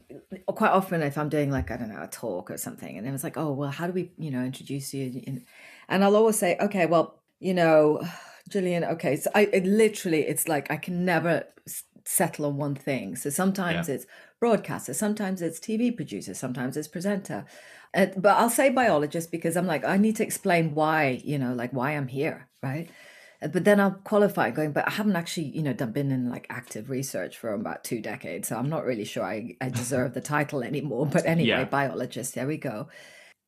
[0.48, 3.12] quite often if I'm doing like I don't know a talk or something, and it
[3.12, 5.22] was like, oh, well, how do we, you know, introduce you?
[5.28, 5.46] And-
[5.90, 8.02] And I'll always say, okay, well, you know,
[8.50, 11.44] Gillian, okay, so I it literally, it's like I can never
[12.06, 13.16] settle on one thing.
[13.16, 13.96] So sometimes Yeah.
[13.96, 14.06] it's
[14.40, 17.46] broadcaster, sometimes it's TV producer, sometimes it's presenter.
[17.94, 21.54] Uh, but I'll say biologist because I'm like I need to explain why, you know,
[21.54, 22.90] like why I'm here, right?
[23.40, 26.48] But then I'll qualify going, but I haven't actually, you know, done, been in like
[26.50, 28.48] active research for about two decades.
[28.48, 31.06] So I'm not really sure I, I deserve the title anymore.
[31.06, 31.64] But anyway, Yeah.
[31.66, 32.88] biologist, there we go.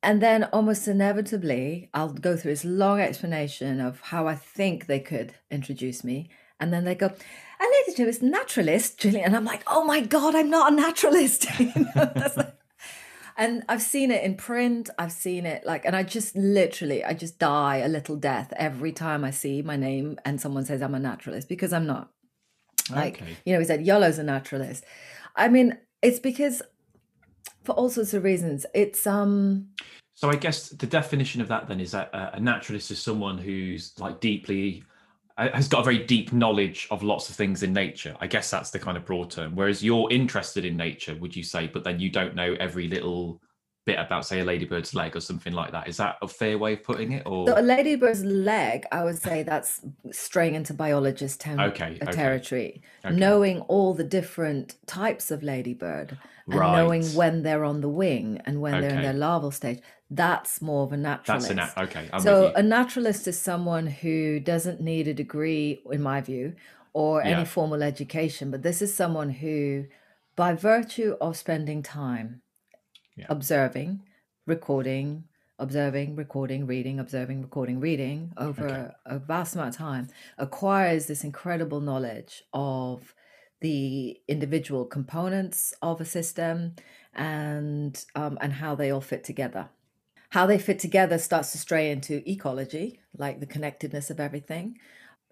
[0.03, 4.99] And then almost inevitably, I'll go through this long explanation of how I think they
[4.99, 6.29] could introduce me.
[6.59, 9.25] And then they go, a lady who is naturalist, Gillian.
[9.25, 11.47] And I'm like, oh my God, I'm not a naturalist.
[11.59, 12.53] You know, that's like-
[13.39, 14.89] and I've seen it in print.
[14.99, 18.91] I've seen it like, and I just literally, I just die a little death every
[18.91, 22.11] time I see my name and someone says I'm a naturalist because I'm not.
[22.91, 24.83] Like, okay you know, he said, Iolo's a naturalist.
[25.37, 26.61] I mean, it's because
[27.63, 28.65] for all sorts of reasons.
[28.73, 29.69] It's, um,
[30.15, 33.97] so i guess the definition of that then is that a naturalist is someone who's
[33.99, 34.83] like deeply
[35.47, 38.15] has got a very deep knowledge of lots of things in nature.
[38.19, 39.55] I guess that's the kind of broad term.
[39.55, 43.41] Whereas you're interested in nature, would you say, but then you don't know every little
[43.85, 45.87] bit about, say, a ladybird's leg or something like that.
[45.87, 47.23] Is that a fair way of putting it?
[47.25, 52.03] Or So a ladybird's leg, I would say that's straying into biologist tem- Okay, uh,
[52.05, 52.81] okay, territory.
[53.03, 53.15] okay.
[53.15, 58.61] Knowing all the different types of ladybird and knowing when they're on the wing and
[58.61, 61.49] when they're in their larval stage, that's more of a naturalist.
[61.49, 62.09] that's a nat- okay.
[62.11, 66.55] I'm so a naturalist is someone who doesn't need a degree, in my view,
[66.93, 67.29] or Yeah.
[67.37, 69.85] any formal education, but this is someone who,
[70.35, 72.41] by virtue of spending time
[73.15, 73.27] Yeah.
[73.29, 74.01] observing,
[74.47, 75.25] recording,
[75.59, 78.75] observing, recording, reading, observing, recording, reading over Okay.
[79.05, 83.13] a, a vast amount of time, acquires this incredible knowledge of
[83.61, 86.75] the individual components of a system
[87.13, 89.67] and um, and how they all fit together
[90.29, 94.77] how they fit together starts to stray into ecology, like the connectedness of everything.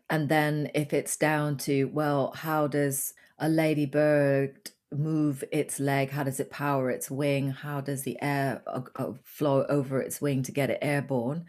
[0.10, 6.10] And then if it's down to, well, how does a ladybird move its leg?
[6.12, 7.51] How does it power its wing?
[7.51, 11.45] How does the air uh, uh, flow over its wing to get it airborne?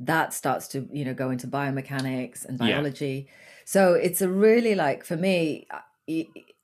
[0.00, 2.66] That starts to, you know, go into biomechanics and Yeah.
[2.66, 3.28] biology.
[3.64, 6.22] So it's a really like for me, uh,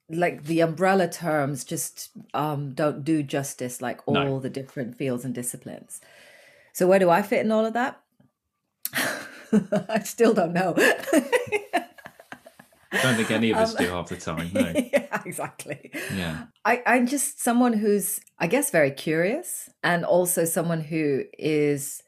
[0.09, 4.41] like the umbrella terms just um, don't do justice like all no.
[4.41, 6.01] the different fields and disciplines.
[6.75, 8.01] So where do I fit in all of that?
[9.89, 10.75] I still don't know.
[10.77, 11.85] I
[13.01, 14.51] don't think any of us um, do half the time.
[14.53, 14.73] No.
[14.93, 15.93] yeah, exactly.
[16.13, 16.47] Yeah.
[16.65, 22.03] I, I'm just someone who's, I guess, very curious and also someone who is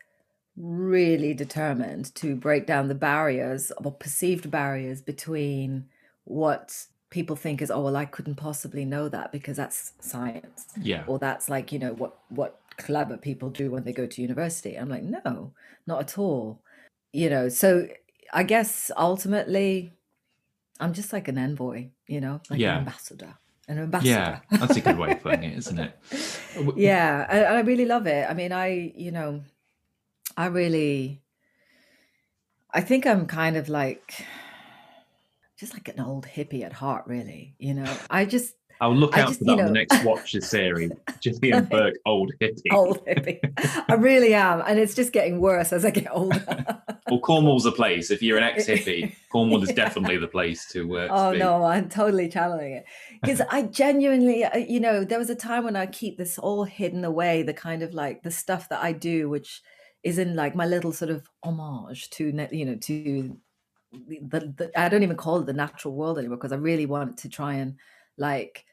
[0.56, 5.86] really determined to break down the barriers or perceived barriers between
[6.24, 11.04] what people think is oh well i couldn't possibly know that because that's science yeah
[11.06, 14.76] or that's like you know what what clever people do when they go to university.
[14.76, 15.52] I'm like no
[15.86, 16.62] not at all.
[17.12, 17.88] You know so
[18.32, 19.92] i guess ultimately
[20.80, 22.72] i'm just like an envoy you know like yeah.
[22.72, 23.34] an ambassador
[23.68, 24.10] an ambassador.
[24.10, 25.98] yeah that's a good way of putting it isn't it?
[26.76, 28.28] Yeah and I really love it.
[28.28, 29.42] I mean i you know
[30.36, 31.22] i really
[32.72, 34.26] i think i'm kind of like
[35.56, 37.54] just like an old hippie at heart, really.
[37.58, 40.04] You know, I just I'll look out just, for that you know, on the next
[40.04, 40.92] Watch the series.
[41.20, 42.72] Gillian Burke, old hippie.
[42.72, 43.40] Old hippie.
[43.88, 44.62] I really am.
[44.66, 46.44] And it's just getting worse as I get older.
[47.10, 48.10] well, Cornwall's the place.
[48.10, 51.10] If you're an ex hippie, Cornwall is definitely the place to work.
[51.10, 52.84] Uh, oh, to no, I'm totally channeling it.
[53.22, 56.64] Because I genuinely, uh, you know, there was a time when I keep this all
[56.64, 59.62] hidden away, the kind of like the stuff that I do, which
[60.02, 63.36] is in like my little sort of homage to, you know, to
[63.92, 67.18] the, the, I don't even call it the natural world anymore because I really want
[67.18, 67.76] to try and
[68.16, 68.64] like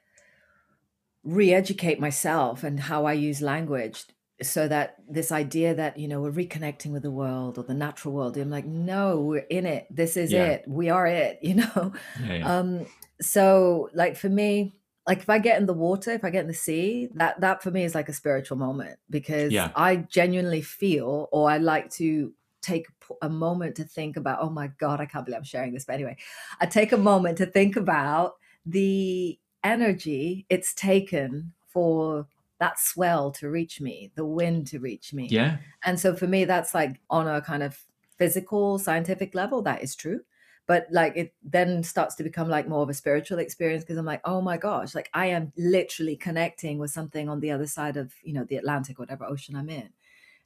[1.23, 4.06] re-educate myself and how I use language
[4.41, 8.13] so that this idea that you know we're reconnecting with the world or the natural
[8.13, 10.45] world i'm like no we're in it this is yeah.
[10.45, 11.93] it we are it you know
[12.25, 12.58] yeah, yeah.
[12.58, 12.86] um
[13.21, 14.75] so like for me
[15.08, 17.62] like if i get in the water if i get in the sea that that
[17.62, 22.34] for me is like a spiritual moment because i genuinely feel or i like to
[22.63, 22.88] take
[23.21, 25.86] a moment to think about, oh my God, I can't believe I'm sharing this.
[25.86, 26.17] But anyway,
[26.60, 32.28] I take a moment to think about the energy it's taken for
[32.60, 35.28] that swell to reach me, the wind to reach me.
[35.28, 35.58] Yeah.
[35.84, 37.78] And so for me, that's like on a kind of
[38.17, 40.21] physical, scientific level, that is true.
[40.65, 44.06] But like it then starts to become like more of a spiritual experience because I'm
[44.06, 47.97] like, oh my gosh, like I am literally connecting with something on the other side
[47.97, 49.89] of, you know, the Atlantic, whatever ocean I'm in.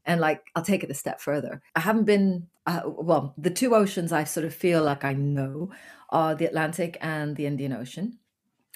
[0.05, 1.61] And like, I'll take it a step further.
[1.75, 5.71] I haven't been, uh, well, the two oceans I sort of feel like I know
[6.09, 8.19] are the Atlantic and the Indian Ocean.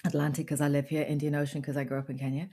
[0.04, 2.48] Atlantic because I live here, Indian Ocean because I grew up in Kenya.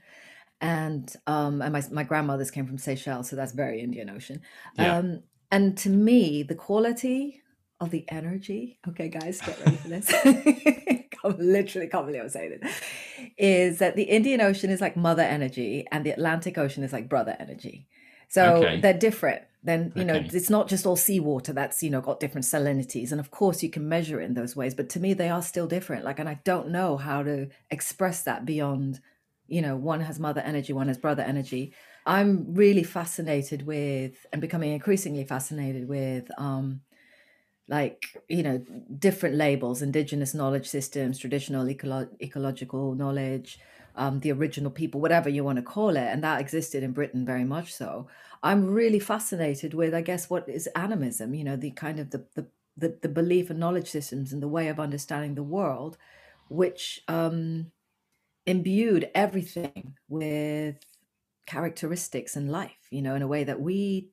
[0.60, 4.42] And um, and my my grandmothers came from Seychelles, so that's very Indian Ocean.
[4.78, 4.98] Yeah.
[4.98, 7.42] Um, and to me, the quality
[7.80, 10.12] of the energy, okay, guys, get ready for this.
[11.24, 13.32] I'm literally can't believe I'm saying it.
[13.38, 17.08] Is that the Indian Ocean is like mother energy and the Atlantic Ocean is like
[17.08, 17.88] brother energy.
[18.30, 18.80] So okay.
[18.80, 19.42] they're different.
[19.62, 23.10] Then, you know, it's not just all seawater that's, you know, got different salinities.
[23.10, 25.42] And of course you can measure it in those ways, but to me they are
[25.42, 26.04] still different.
[26.04, 29.00] Like, and I don't know how to express that beyond,
[29.48, 31.74] you know, one has mother energy, one has brother energy.
[32.06, 36.80] I'm really fascinated with and becoming increasingly fascinated with um
[37.68, 38.58] like you know
[38.98, 43.60] different labels indigenous knowledge systems traditional eco- ecological knowledge
[44.00, 47.26] um, the original people, whatever you want to call it, and that existed in Britain
[47.26, 48.08] very much so.
[48.42, 51.34] I'm really fascinated with, I guess, what is animism.
[51.34, 52.46] You know, the kind of the the
[52.78, 55.98] the, the belief and knowledge systems and the way of understanding the world,
[56.48, 57.72] which um,
[58.46, 60.76] imbued everything with
[61.44, 62.88] characteristics in life.
[62.90, 64.08] You know, in a way that we,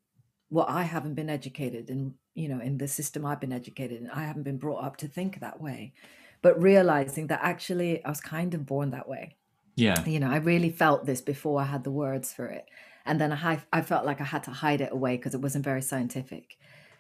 [0.50, 4.10] well, I haven't been educated in, you know, in the system I've been educated in.
[4.10, 5.93] I haven't been brought up to think that way,
[6.41, 9.38] but realizing that actually I was kind of born that way
[9.78, 10.04] yeah.
[10.06, 12.66] You know, I really felt this before I had the words for it.
[13.06, 15.63] And then I, I felt like I had to hide it away because it wasn't
[15.63, 16.58] very scientific.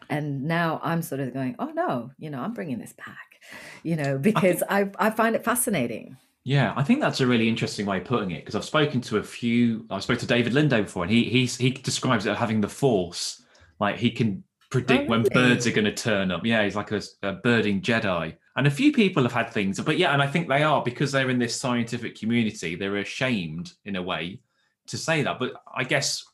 [0.09, 3.41] And now I'm sort of going, oh no, you know, I'm bringing this back,
[3.83, 6.15] you know, because I, think, I, I find it fascinating.
[6.45, 9.17] Yeah, I think that's a really interesting way of putting it because I've spoken to
[9.17, 9.85] a few.
[9.89, 12.69] I spoke to David Lindo before, and he he's, he describes it as having the
[12.69, 13.43] force,
[13.81, 15.23] like he can predict oh, really?
[15.23, 16.45] when birds are going to turn up.
[16.45, 18.37] Yeah, he's like a, a birding Jedi.
[18.57, 21.11] And a few people have had things, but yeah, and I think they are because
[21.11, 24.41] they're in this scientific community, they're ashamed in a way
[24.87, 25.37] to say that.
[25.37, 26.25] But I guess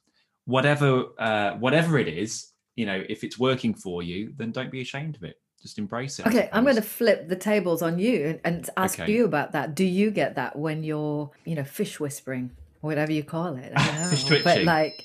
[0.46, 4.82] whatever uh, whatever it is, you know, if it's working for you, then don't be
[4.82, 5.36] ashamed of it.
[5.62, 6.28] Just embrace it.
[6.28, 9.12] Okay, I'm going to flip the tables on you and ask okay.
[9.12, 9.76] you about that.
[9.76, 13.78] Do you get that when you're, you know, fish whispering, whatever you call it?
[14.10, 14.44] fish twitching.
[14.44, 15.04] But like,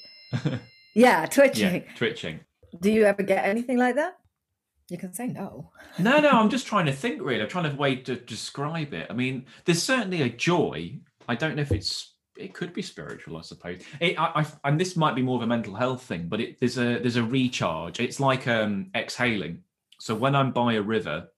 [0.95, 1.83] yeah, twitching.
[1.83, 2.41] Yeah, twitching.
[2.81, 4.19] Do you ever get anything like that?
[4.89, 5.71] You can say no.
[5.99, 7.43] no, no, I'm just trying to think really.
[7.43, 9.07] I'm trying to way to describe it.
[9.11, 10.99] I mean, there's certainly a joy.
[11.29, 13.83] I don't know if it's it could be spiritual, I suppose.
[14.01, 16.61] It, I, I, and this might be more of a mental health thing, but it,
[16.61, 18.01] there's a there's a recharge.
[18.01, 19.63] It's like um, exhaling.
[20.01, 21.29] So when I'm by a river,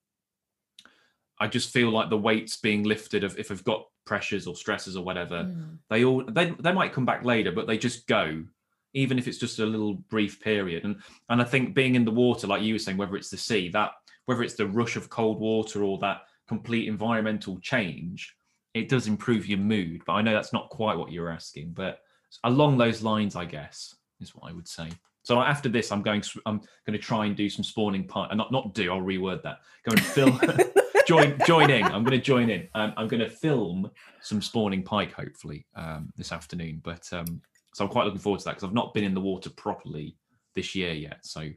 [1.40, 4.96] I just feel like the weight's being lifted of if I've got pressures or stresses
[4.96, 5.44] or whatever.
[5.44, 5.78] Mm.
[5.88, 8.44] They all they they might come back later, but they just go,
[8.94, 10.84] even if it's just a little brief period.
[10.84, 10.96] And
[11.28, 13.68] and I think being in the water, like you were saying, whether it's the sea,
[13.70, 13.92] that
[14.26, 18.34] whether it's the rush of cold water or that complete environmental change,
[18.74, 20.02] it does improve your mood.
[20.06, 22.00] But I know that's not quite what you're asking, but
[22.44, 24.88] along those lines, I guess is what I would say.
[25.22, 26.22] So after this, I'm going.
[26.46, 28.34] I'm going to try and do some spawning pike.
[28.34, 28.92] Not not do.
[28.92, 29.58] I'll reword that.
[29.84, 30.40] Go and film.
[31.06, 31.84] join join in.
[31.84, 32.68] I'm going to join in.
[32.74, 33.90] Um, I'm going to film
[34.22, 36.80] some spawning pike hopefully um, this afternoon.
[36.82, 37.42] But um,
[37.74, 40.16] so I'm quite looking forward to that because I've not been in the water properly
[40.54, 41.18] this year yet.
[41.22, 41.48] So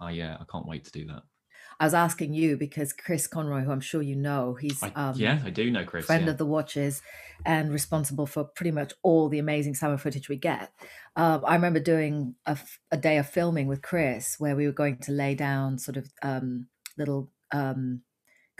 [0.00, 1.22] I uh, I can't wait to do that.
[1.78, 5.14] I was asking you because Chris Conroy, who I'm sure you know, he's I, um,
[5.16, 6.04] yeah, I do know Chris.
[6.04, 6.32] friend yeah.
[6.32, 7.00] of the watches
[7.46, 10.72] and responsible for pretty much all the amazing summer footage we get.
[11.16, 15.12] Um, I remember doing a day of filming with Chris where we were going to
[15.12, 16.66] lay down sort of um,
[16.98, 18.02] little um,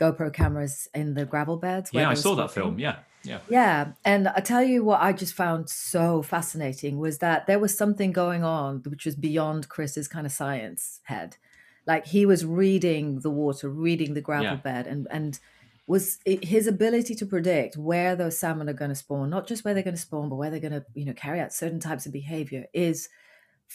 [0.01, 1.91] GoPro cameras in the gravel beds.
[1.93, 2.79] yeah, I saw that film.
[2.79, 3.39] Yeah, yeah.
[3.49, 7.77] Yeah, and I tell you what I just found so fascinating was that there was
[7.77, 11.37] something going on which was beyond Chris's kind of science head.
[11.85, 14.55] Like he was reading the water, reading the gravel Yeah.
[14.55, 15.39] bed, and and
[15.87, 19.73] was his ability to predict where those salmon are going to spawn, not just where
[19.73, 22.05] they're going to spawn, but where they're going to you know carry out certain types
[22.05, 23.09] of behavior is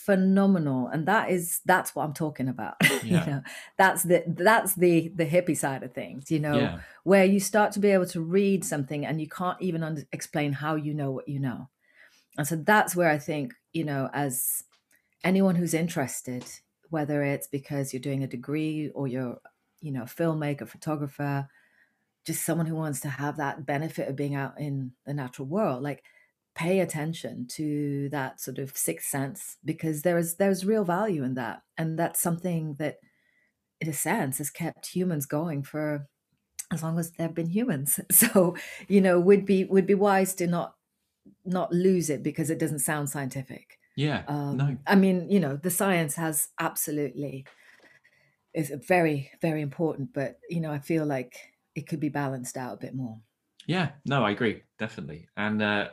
[0.04, 3.42] phenomenal and that is that's what i'm talking about you know?
[3.78, 6.59] That's the that's the the hippie side of things you know?
[6.59, 10.06] Yeah, where you start to be able to read something and you can't even under-
[10.12, 11.68] explain how you know what you know.
[12.37, 14.64] And so that's where I think, you know, as
[15.24, 16.44] anyone who's interested,
[16.90, 19.38] whether it's because you're doing a degree or you're,
[19.80, 21.48] you know, a filmmaker, photographer,
[22.26, 25.82] just someone who wants to have that benefit of being out in the natural world,
[25.82, 26.02] like
[26.57, 31.35] pay attention to that sort of sixth sense because there is there's real value in
[31.35, 31.62] that.
[31.77, 32.97] And that's something that
[33.81, 36.09] in a sense has kept humans going for
[36.73, 38.01] as long as there have been humans.
[38.11, 38.57] So,
[38.88, 40.75] you know, would be would be wise to not
[41.45, 43.79] not lose it because it doesn't sound scientific.
[43.97, 44.25] yeah.
[44.27, 47.47] Um, no, I mean, you know, the science has absolutely
[48.55, 51.37] is very very important, but you know, I feel like
[51.75, 53.21] it could be balanced out a bit more.
[53.66, 55.29] Yeah, no, I agree, definitely.
[55.37, 55.88] And uh,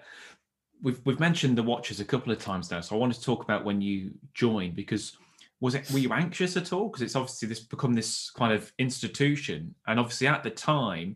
[0.84, 3.44] we've we've mentioned the watches a couple of times now, so I wanted to talk
[3.44, 5.18] about when you joined because
[5.60, 6.90] was it were you anxious at all?
[6.90, 11.16] Because it's obviously this become this kind of institution, and obviously at the time,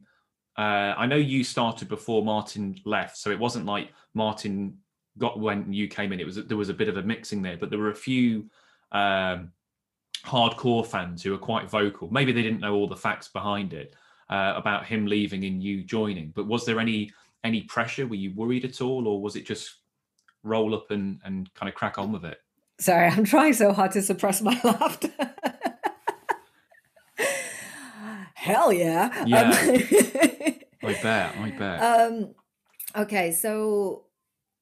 [0.58, 4.78] uh, I know you started before Martin left, so it wasn't like Martin
[5.18, 6.20] got when you came in.
[6.20, 8.50] It was there was a bit of a mixing there, but there were a few.
[8.92, 9.52] Um,
[10.26, 13.94] hardcore fans who were quite vocal maybe they didn't know all the facts behind it
[14.30, 16.32] uh, about him leaving and you joining.
[16.36, 17.12] But was there any
[17.48, 18.06] any pressure?
[18.08, 19.76] Were you worried at all, or was it just
[20.44, 22.38] roll up and and kind of crack on with it?
[22.80, 25.10] Sorry, I'm trying so hard to suppress my laughter.
[28.36, 29.24] Hell yeah.
[29.26, 29.42] Yeah.
[29.42, 29.52] Um,
[30.90, 31.36] I bet.
[31.38, 31.82] I bet.
[31.82, 32.36] um,
[32.96, 34.06] okay, so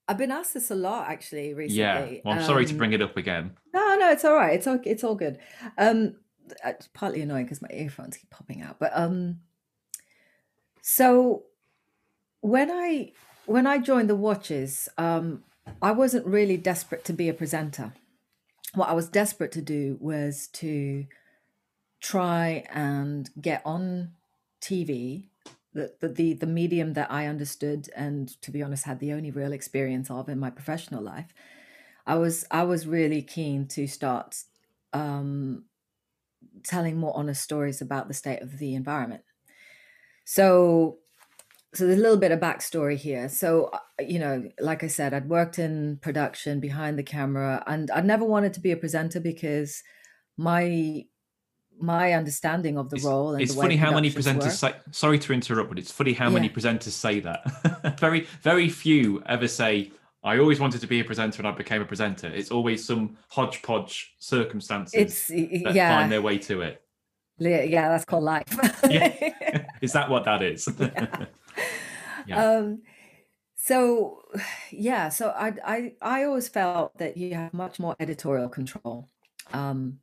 [0.07, 1.77] I've been asked this a lot actually recently.
[1.81, 2.21] yeah.
[2.23, 3.51] Well, I'm sorry to Um, bring it up again.
[3.73, 4.53] No, no, it's all right.
[4.53, 5.37] It's all it's all good.
[5.77, 6.15] Um,
[6.63, 8.79] it's partly annoying because my earphones keep popping out.
[8.79, 9.41] But um,
[10.81, 11.43] so
[12.45, 13.11] when I
[13.47, 15.43] when I joined the Watches, um,
[15.81, 17.93] I wasn't really desperate to be a presenter.
[18.75, 21.05] What I was desperate to do was to
[21.99, 24.11] try and get on
[24.61, 25.25] TV,
[25.73, 29.51] the the the, medium that I understood and, to be honest, had the only real
[29.51, 31.33] experience of in my professional life.
[32.05, 34.43] I was I was really keen to start
[34.93, 35.65] um,
[36.63, 39.23] telling more honest stories about the state of the environment.
[40.25, 40.99] So,
[41.75, 43.27] so there's a little bit of backstory here.
[43.29, 47.91] So, uh, you know, like I said, I'd worked in production behind the camera, and
[47.91, 49.83] I never wanted to be a presenter because
[50.37, 51.05] my
[51.77, 54.73] my understanding of the It's, role and it's the way funny how many presenters say.
[54.91, 57.97] Sorry to interrupt, but it's funny how many presenters say that.
[57.99, 59.91] very, very few ever say,
[60.23, 63.17] "I always wanted to be a presenter and I became a presenter." It's always some
[63.29, 66.81] hodgepodge circumstances It's that yeah, find their way to it.
[67.37, 67.89] yeah, yeah.
[67.89, 68.57] That's called life.
[68.89, 69.65] Yeah.
[69.81, 70.67] Is that what that is?
[70.79, 71.25] Yeah.
[72.31, 72.83] Um,
[73.55, 74.23] so
[74.71, 79.09] yeah, so I I I always felt that you have much more editorial control
[79.53, 79.99] um,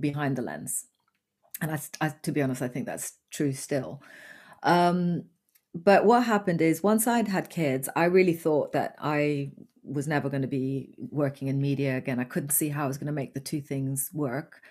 [0.00, 0.86] behind the lens,
[1.60, 4.02] and I, I- to be honest, I think that's true still.
[4.62, 5.24] Um,
[5.74, 9.52] but what happened is once I'd had kids, I really thought that I
[9.84, 12.20] was never going to be working in media again.
[12.20, 14.62] I couldn't see how I was going to make the two things work.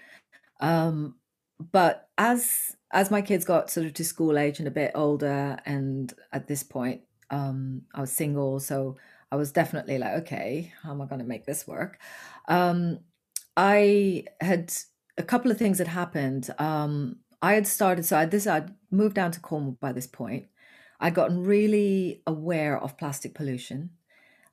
[0.61, 1.19] Um,
[1.59, 5.57] but as as my kids got sort of to school age and a bit older,
[5.65, 8.97] and at this point, um, I was single, so
[9.31, 11.99] I was definitely like, okay, how am I going to make this work?
[12.47, 12.99] Um,
[13.55, 14.73] I had
[15.17, 16.49] a couple of things that happened.
[16.57, 20.47] Um, I had started, so I, this I'd moved down to Cornwall by this point.
[20.99, 23.91] I'd gotten really aware of plastic pollution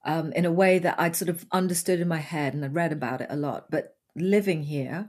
[0.05, 2.93] um, in a way that I'd sort of understood in my head and I'd read
[2.93, 3.71] about it a lot.
[3.71, 5.09] But living here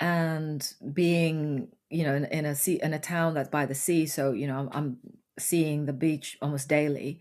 [0.00, 4.06] and being, you know, in, in a sea, in a town that's by the sea,
[4.06, 4.96] so you know, I'm, I'm
[5.38, 7.20] seeing the beach almost daily,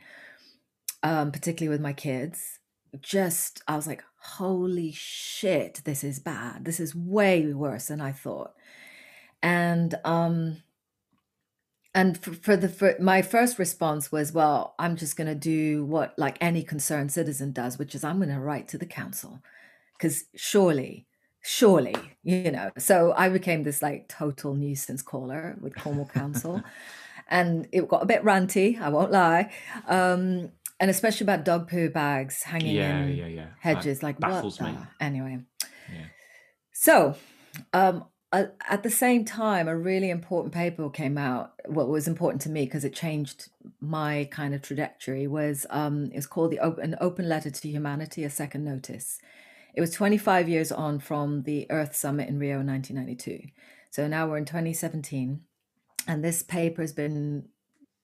[1.04, 2.60] um, particularly with my kids.
[3.02, 6.66] Just, I was like, holy shit, this is bad.
[6.66, 8.54] This is way worse than I thought.
[9.42, 10.58] And um,
[11.94, 15.86] and for, for the for, my first response was well i'm just going to do
[15.86, 19.42] what like any concerned citizen does which is i'm going to write to the council
[19.98, 21.06] because surely
[21.44, 26.64] surely you know so i became this like total nuisance caller with cornwall council
[27.30, 29.52] and it got a bit ranty i won't lie
[29.88, 33.48] um and especially about dog poo bags hanging Yeah, in yeah, yeah.
[33.60, 34.78] hedges That like baffles what me.
[35.02, 35.40] anyway
[35.94, 36.06] Yeah.
[36.72, 37.16] so,
[37.74, 41.54] um, at the same time, a really important paper came out.
[41.68, 46.16] What was important to me because it changed my kind of trajectory was um, it
[46.16, 49.20] was called the open, an open letter to humanity, a second notice.
[49.74, 53.50] It was 25 years on from the Earth Summit in Rio in 1992.
[53.90, 55.42] So now we're in 2017,
[56.08, 57.50] and this paper has been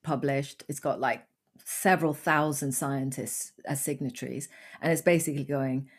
[0.03, 0.63] published.
[0.67, 1.25] It's got like
[1.63, 4.49] several thousand scientists as signatories,
[4.81, 5.89] and it's basically going.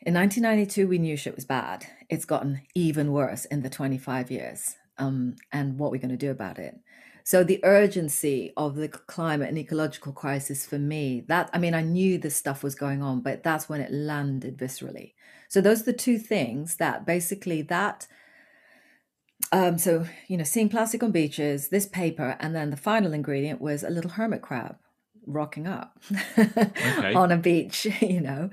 [0.00, 1.86] In 1992, we knew shit was bad.
[2.10, 4.76] It's gotten even worse in the 25 years.
[4.98, 6.78] Um, and what we're going to do about it.
[7.26, 11.80] So the urgency of the climate and ecological crisis for me, that I mean, I
[11.80, 15.14] knew this stuff was going on, but that's when it landed viscerally.
[15.48, 18.06] So those are the two things that basically that.
[19.52, 23.60] Um, so you know, seeing plastic on beaches, this paper, and then the final ingredient
[23.60, 24.76] was a little hermit crab
[25.26, 25.98] rocking up
[27.14, 28.50] on a beach, you know,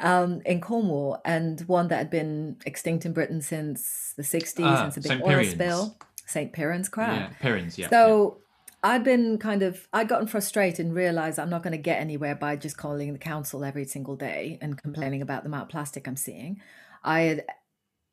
[0.00, 4.82] um, in Cornwall, and one that had been extinct in Britain since the 60s, Ah,
[4.90, 5.22] since a big St.
[5.22, 5.50] oil Piran's.
[5.50, 5.96] spill.
[6.28, 6.52] St.
[6.52, 7.16] Piran's crab.
[7.16, 7.88] Yeah, Perrins, yeah.
[7.88, 8.38] So
[8.82, 12.34] I'd been kind of, I'd gotten frustrated and realized I'm not going to get anywhere
[12.34, 16.06] by just calling the council every single day and complaining about the amount of plastic
[16.06, 16.60] I'm seeing.
[17.02, 17.44] I had,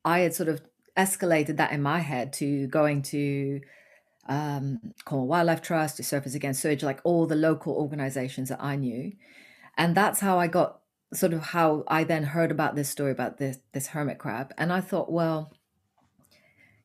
[0.06, 0.62] I had sort of
[0.96, 3.60] escalated that in my head to going to
[4.28, 8.78] um, Cornwall Wildlife Trust, to Surfers Against Sewage, like all the local organizations that I
[8.78, 9.12] knew.
[9.78, 10.80] And that's how I got
[11.14, 14.54] sort of how I then heard about this story about this this hermit crab.
[14.58, 15.52] And I thought, well,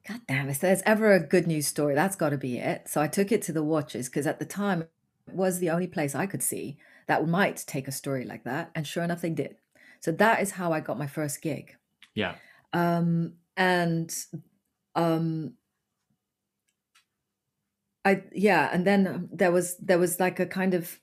[0.07, 2.89] God damn, if there's ever a good news story, that's got to be it.
[2.89, 4.89] So I took it to the Watches because at the time it
[5.35, 8.71] was the only place I could see that might take a story like that.
[8.75, 9.57] And sure enough, they did.
[10.01, 11.77] So that is how I got my first gig.
[12.15, 12.35] yeah.
[12.73, 14.15] Um, and
[14.95, 15.55] um,
[18.05, 20.99] I yeah, and then there was there was like a kind of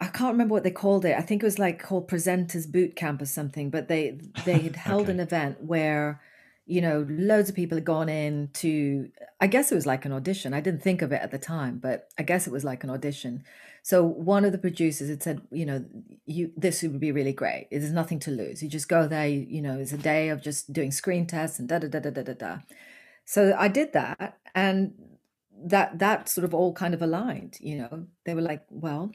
[0.00, 1.16] I can't remember what they called it.
[1.16, 3.70] I think it was like called presenters boot camp or something.
[3.70, 6.20] But they they had held an event where
[6.66, 9.10] you know loads of people had gone in to.
[9.40, 10.54] I guess it was like an audition.
[10.54, 12.90] I didn't think of it at the time, but I guess it was like an
[12.90, 13.44] audition.
[13.82, 15.84] So one of the producers had said, you know,
[16.24, 17.68] you this would be really great.
[17.70, 18.62] There's nothing to lose.
[18.62, 19.28] You just go there.
[19.28, 22.00] You, you know, it's a day of just doing screen tests and da da da
[22.00, 22.58] da da da da.
[23.26, 24.94] So I did that, and
[25.66, 27.58] that that sort of all kind of aligned.
[27.60, 29.12] You know, they were like, well,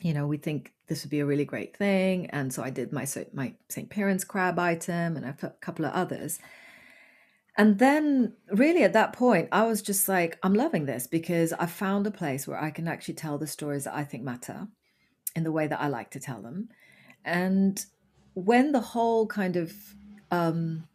[0.00, 2.92] you know, we think this would be a really great thing, and so I did
[2.92, 3.90] my my St.
[3.90, 6.38] Piran's crab item and a couple of others.
[7.58, 11.66] And then, really, at that point, I was just like, I'm loving this because I
[11.66, 14.68] found a place where I can actually tell the stories that I think matter
[15.34, 16.68] in the way that I like to tell them.
[17.24, 17.84] And
[18.34, 19.72] when the whole kind of
[20.30, 20.86] um,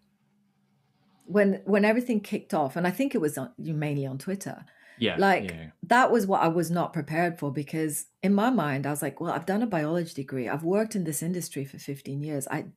[1.26, 4.64] when when everything kicked off, and I think it was on, mainly on Twitter,
[4.98, 5.18] Yeah.
[5.18, 5.72] like yeah.
[5.84, 9.20] that was what I was not prepared for because in my mind I was like,
[9.20, 10.48] well, I've done a biology degree.
[10.48, 12.48] I've worked in this industry for 15 years.
[12.50, 12.68] I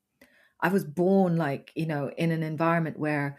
[0.61, 3.39] I was born like, you know, in an environment where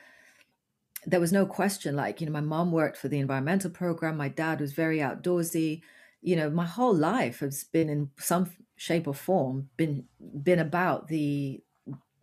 [1.06, 4.30] there was no question like, you know, my mom worked for the environmental program, my
[4.30, 5.82] dad was very outdoorsy.
[6.22, 10.06] You know, my whole life has been in some shape or form been
[10.44, 11.62] been about the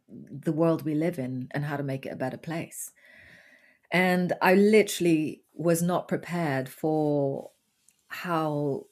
[0.08, 2.92] the world we live in and how to make it a better place.
[3.90, 7.50] And I literally was not prepared for
[8.08, 8.86] how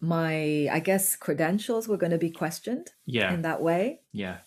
[0.00, 3.32] my, I guess, credentials were going to be questioned Yeah.
[3.32, 4.00] in that way.
[4.12, 4.38] Yeah.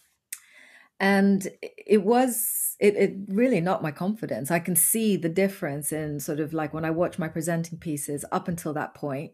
[1.00, 4.52] And it was, it, it really not my confidence.
[4.52, 8.26] I can see the difference in sort of like when I watch my presenting pieces
[8.32, 9.32] up until that point,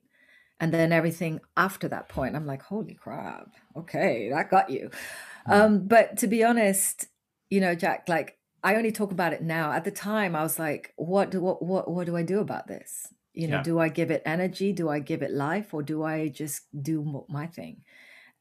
[0.59, 4.89] and then everything after that point, I'm like, holy crap, okay, that got you.
[5.47, 5.51] Hmm.
[5.51, 7.07] Um, but to be honest,
[7.49, 9.71] you know, Jack, like I only talk about it now.
[9.71, 12.67] At the time, I was like, what do what what what do I do about
[12.67, 13.07] this?
[13.33, 13.63] You know, Yeah.
[13.63, 14.71] do I give it energy?
[14.71, 17.81] Do I give it life, or do I just do my thing?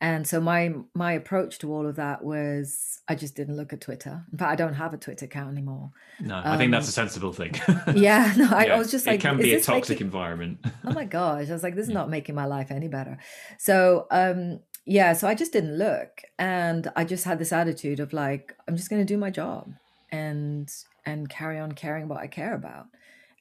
[0.01, 3.80] And so my my approach to all of that was I just didn't look at
[3.80, 4.24] Twitter.
[4.32, 5.92] In fact, I don't have a Twitter account anymore.
[6.20, 7.55] No, I think that's a um, sensible thing.
[7.95, 10.07] yeah, no, I, yeah, I, was just like, it can be a toxic making...
[10.07, 10.59] environment.
[10.84, 13.18] oh my gosh, I was like, this is not making my life any better.
[13.59, 18.12] So um, yeah, so I just didn't look, and I just had this attitude of
[18.12, 19.72] like, I'm just going to do my job
[20.11, 20.70] and
[21.07, 22.86] and carry on caring what I care about,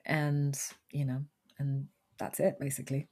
[0.05, 0.57] and
[0.91, 1.23] you know,
[1.59, 1.87] and
[2.17, 3.07] that's it basically.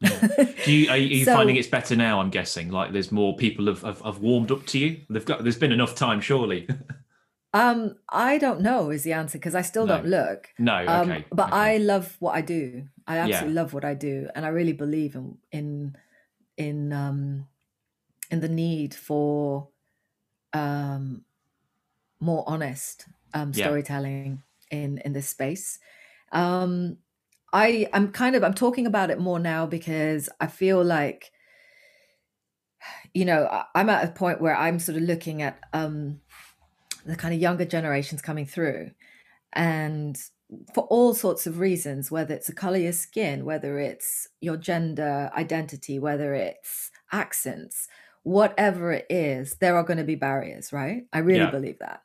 [0.66, 2.20] Do you are you so, finding it's better now?
[2.20, 5.02] I'm guessing like there's more people have, have, have warmed up to you.
[5.10, 6.68] They've got there's been enough time, surely.
[7.54, 9.98] um, I don't know is the answer because I still no.
[9.98, 10.50] don't look.
[10.60, 11.26] No, um, okay.
[11.32, 11.56] but okay.
[11.56, 12.88] I love what I do.
[13.08, 13.62] I absolutely yeah.
[13.62, 15.96] love what I do, and I really believe in in
[16.58, 17.48] in um
[18.30, 19.68] in the need for
[20.54, 21.24] um
[22.20, 24.78] more honest um storytelling yeah.
[24.78, 25.80] in in this space.
[26.32, 26.98] Um
[27.54, 31.32] I I'm kind of I'm talking about it more now because I feel like
[33.14, 36.22] you know I'm at a point where I'm sort of looking at um
[37.06, 38.92] the kind of younger generations coming through.
[39.54, 40.18] And
[40.74, 44.58] for all sorts of reasons whether it's the color of your skin whether it's your
[44.58, 47.88] gender identity whether it's accents
[48.24, 51.04] whatever it is there are going to be barriers right?
[51.14, 51.52] I really yeah.
[51.52, 52.04] believe that.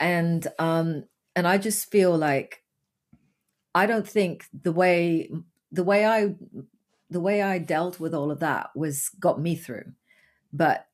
[0.00, 1.04] And um
[1.34, 2.62] and i just feel like
[3.78, 5.30] I don't think the way
[5.70, 6.34] the way I
[7.10, 9.92] the way I dealt with all of that was got me through.
[10.52, 10.88] But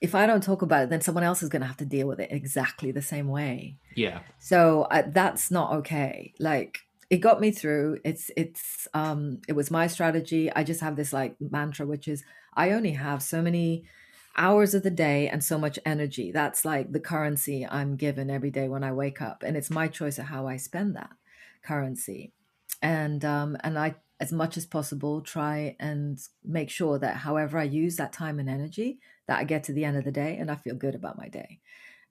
[0.00, 2.08] if I don't talk about it, then someone else is going to have to deal
[2.08, 3.76] with it exactly the same way.
[3.94, 4.20] Yeah.
[4.38, 6.32] So uh, that's not okay.
[6.38, 6.78] Like
[7.10, 7.98] it got me through.
[8.02, 10.50] It's it's um it was my strategy.
[10.50, 13.84] I just have this like mantra, which is I only have so many
[14.38, 16.32] hours of the day and so much energy.
[16.32, 19.86] That's like the currency I'm given every day when I wake up, and it's my
[19.86, 21.10] choice of how I spend that
[21.66, 22.32] currency
[22.82, 27.64] and um, and I as much as possible try and make sure that however I
[27.64, 30.50] use that time and energy that I get to the end of the day and
[30.50, 31.60] I feel good about my day.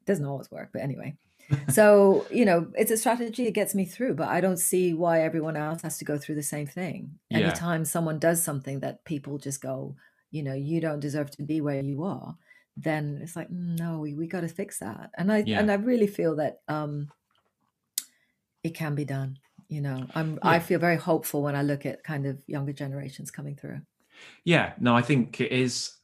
[0.02, 1.16] It doesn't always work, but anyway.
[1.70, 5.22] so, you know, it's a strategy it gets me through, but I don't see why
[5.22, 7.20] everyone else has to go through the same thing.
[7.30, 7.40] Yeah.
[7.40, 9.96] Anytime someone does something that people just go,
[10.32, 12.36] you know, you don't deserve to be where you are,
[12.78, 15.12] then it's like, mm, no, we, we got to fix that.
[15.18, 15.60] And I yeah.
[15.60, 17.10] and I really feel that um
[18.64, 19.38] it can be done
[19.68, 20.50] you know i'm yeah.
[20.50, 23.80] i feel very hopeful when i look at kind of younger generations coming through.
[24.44, 25.96] Yeah no i think it is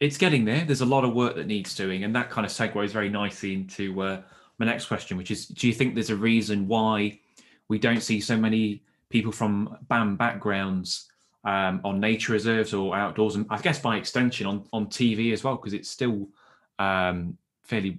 [0.00, 0.64] it's getting there.
[0.64, 3.52] There's a lot of work that needs doing and that kind of segues very nicely
[3.52, 4.22] into uh,
[4.58, 7.18] my next question which is do you think there's a reason why
[7.68, 11.08] we don't see so many people from BAME backgrounds
[11.44, 13.34] um, on nature reserves or outdoors?
[13.34, 16.28] And i guess by extension on on tv as well because it's still
[16.78, 17.98] um, fairly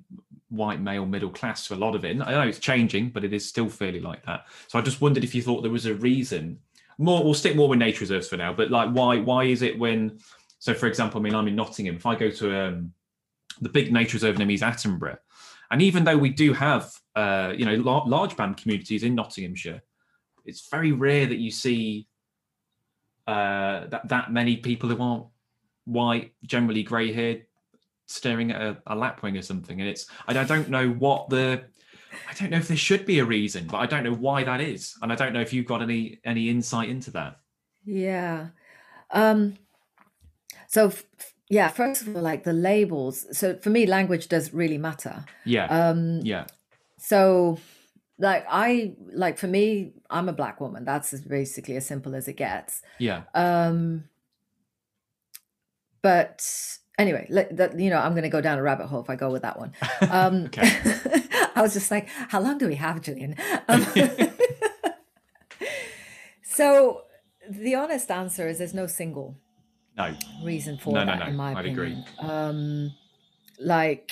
[0.50, 2.20] white male middle class for a lot of it.
[2.22, 4.47] I know it's changing, but it is still fairly like that.
[4.68, 6.60] So I just wondered if you thought there was a reason.
[6.97, 8.52] More, we'll stick more with nature reserves for now.
[8.52, 9.20] But like, why?
[9.20, 10.20] Why is it when?
[10.60, 11.95] So, for example, I mean, I'm in Nottingham.
[11.95, 12.93] If I go to um,
[13.62, 15.18] the big nature reserve me is Attenborough,
[15.72, 19.82] and even though we do have, uh, you know, large BAME communities in Nottinghamshire,
[20.45, 22.08] it's very rare that you see
[23.28, 25.26] uh, that that many people who aren't
[25.86, 27.45] white, generally grey haired,
[28.10, 29.80] staring at a, a lapwing or something.
[29.80, 31.64] And it's I don't know what the
[32.30, 34.62] I don't know if there should be a reason, but I don't know why that
[34.62, 37.39] is, and I don't know if you've got any any insight into that.
[37.86, 38.47] Yeah.
[39.12, 39.57] Um.
[40.68, 41.03] So f-
[41.49, 43.26] yeah, first of all, like the labels.
[43.38, 45.26] So for me, language does really matter.
[45.45, 45.66] Yeah.
[45.66, 46.20] Um.
[46.24, 46.45] Yeah.
[46.97, 47.60] So
[48.18, 50.86] like I like for me, I'm a black woman.
[50.86, 52.82] That's basically as simple as it gets.
[52.97, 53.24] Yeah.
[53.34, 54.05] Um.
[56.01, 56.45] But
[57.00, 59.32] anyway, that, you know, I'm going to go down a rabbit hole if I go
[59.32, 59.74] with that one.
[60.02, 60.50] Um,
[61.56, 63.36] I was just like, how long do we have, julian
[63.68, 63.86] Um,
[66.43, 67.04] so
[67.50, 69.36] the honest answer is there's no single
[69.97, 71.30] no reason for no, that, no, no.
[71.32, 71.74] in my I'd opinion.
[71.80, 72.30] Agree.
[72.30, 72.93] Um,
[73.60, 74.12] like,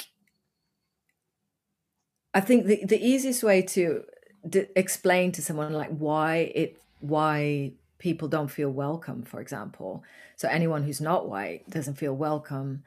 [2.34, 4.04] I think the, the easiest way to
[4.48, 10.04] d- explain to someone like why it why people don't feel welcome, for example.
[10.36, 12.84] So anyone who's not white doesn't feel welcome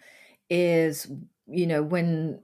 [0.49, 1.11] is,
[1.47, 2.41] you know, when,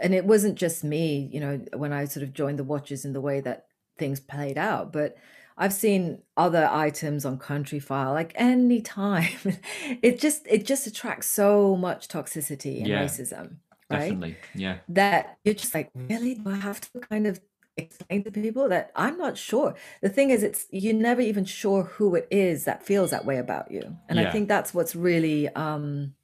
[0.00, 3.12] and it wasn't just me, you know, when I sort of joined the Watches in
[3.12, 3.66] the way that
[3.98, 5.16] things played out, but
[5.56, 9.28] I've seen other items on Countryfile, like any time.
[10.02, 13.56] it just it just attracts so much toxicity and yeah, racism.
[13.88, 14.00] Right?
[14.00, 14.36] Definitely.
[14.54, 14.78] Yeah.
[14.88, 16.34] That you're just like, really?
[16.34, 17.40] Do I have to kind of
[17.76, 19.74] explain to people that I'm not sure.
[20.00, 23.38] The thing is, it's you're never even sure who it is that feels that way
[23.38, 24.28] about you, and yeah.
[24.28, 26.14] I think that's what's really um,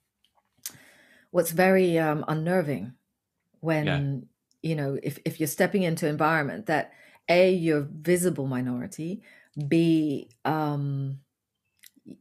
[1.31, 2.93] what's very um, unnerving
[3.59, 4.69] when yeah.
[4.69, 6.91] you know if if you're stepping into environment that
[7.29, 9.21] a you're visible minority,
[9.67, 11.19] b um,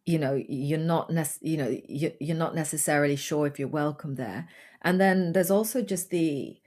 [0.05, 4.17] you know you're not nec- you know you, you're not necessarily sure if you're welcome
[4.17, 4.49] there
[4.83, 6.60] and then there's also just the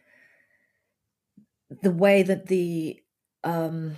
[1.82, 3.02] the way that the
[3.44, 3.96] um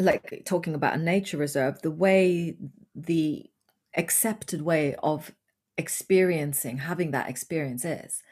[0.00, 2.56] like talking about a nature reserve the way
[2.94, 3.48] the
[3.96, 5.32] accepted way of
[5.78, 8.22] experiencing having that experience is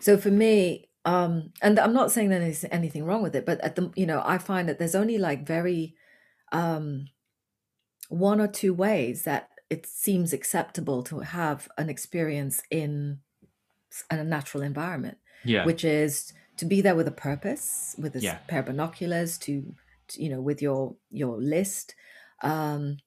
[0.00, 3.76] so for me um and i'm not saying there's anything wrong with it but at
[3.76, 5.94] the you know i find that there's only like very
[6.52, 7.06] um
[8.08, 13.20] one or two ways that it seems acceptable to have an experience in
[14.10, 15.64] a natural environment Yeah.
[15.64, 18.38] which is to be there with a purpose with a Yeah.
[18.48, 19.74] pair of binoculars to,
[20.08, 21.94] to you know with your your list
[22.42, 22.98] um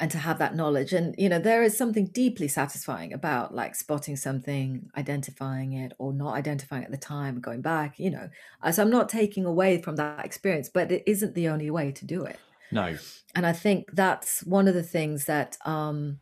[0.00, 3.74] and to have that knowledge and you know there is something deeply satisfying about like
[3.74, 8.28] spotting something identifying it or not identifying it at the time going back you know
[8.62, 11.92] Uh, so i'm not taking away from that experience but it isn't the only way
[11.92, 12.40] to do it
[12.72, 12.96] No.
[13.36, 16.18] and i think that's one of the things that um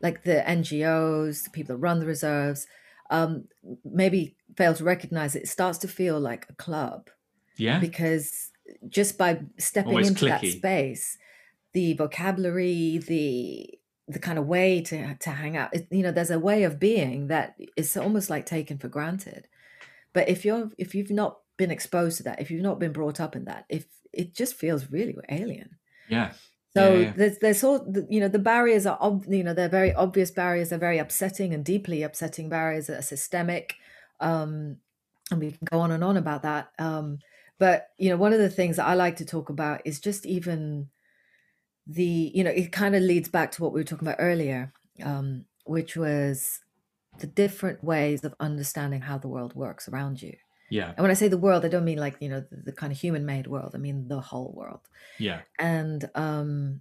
[0.00, 2.66] like the ngos the people that run the reserves
[3.12, 3.44] um
[3.84, 7.00] maybe fail to recognize it, it starts to feel like a club
[7.56, 7.78] Yeah.
[7.78, 8.50] because
[8.88, 11.18] just by stepping Almost into that space
[11.74, 16.30] the vocabulary the the kind of way to to hang out it, you know there's
[16.30, 19.46] a way of being that is almost like taken for granted
[20.12, 23.20] but if you're if you've not been exposed to that if you've not been brought
[23.20, 25.70] up in that if it just feels really alien
[26.08, 26.32] Yeah.
[26.76, 27.16] So Yeah, yeah.
[27.16, 30.70] there's there's all you know the barriers are ob- you know they're very obvious barriers
[30.70, 33.76] they're very upsetting and deeply upsetting barriers that are systemic
[34.20, 34.78] um
[35.30, 37.20] and we can go on and on about that um
[37.58, 40.26] but you know one of the things that I like to talk about is just
[40.26, 40.90] even
[41.86, 44.72] the you know it kind of leads back to what we were talking about earlier
[45.02, 46.60] um which was
[47.18, 50.36] the different ways of understanding how the world works around you
[50.78, 50.90] Yeah.
[50.96, 52.92] and when I say the world I don't mean like you know the, the kind
[52.92, 54.84] of human made world I mean the whole world
[55.28, 55.40] Yeah.
[55.58, 56.80] and um,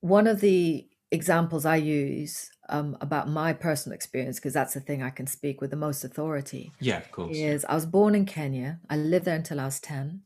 [0.00, 5.02] one of the examples I use um, about my personal experience, because that's the thing
[5.02, 6.98] I can speak with the most authority, Yeah.
[6.98, 7.36] Of course.
[7.36, 8.80] is I was born in Kenya.
[8.90, 10.22] I lived there until I was 10.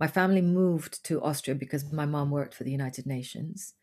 [0.00, 3.74] My family moved to Austria because my mom worked for the United Nations.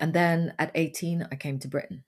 [0.00, 2.04] And then at 18, I came to Britain.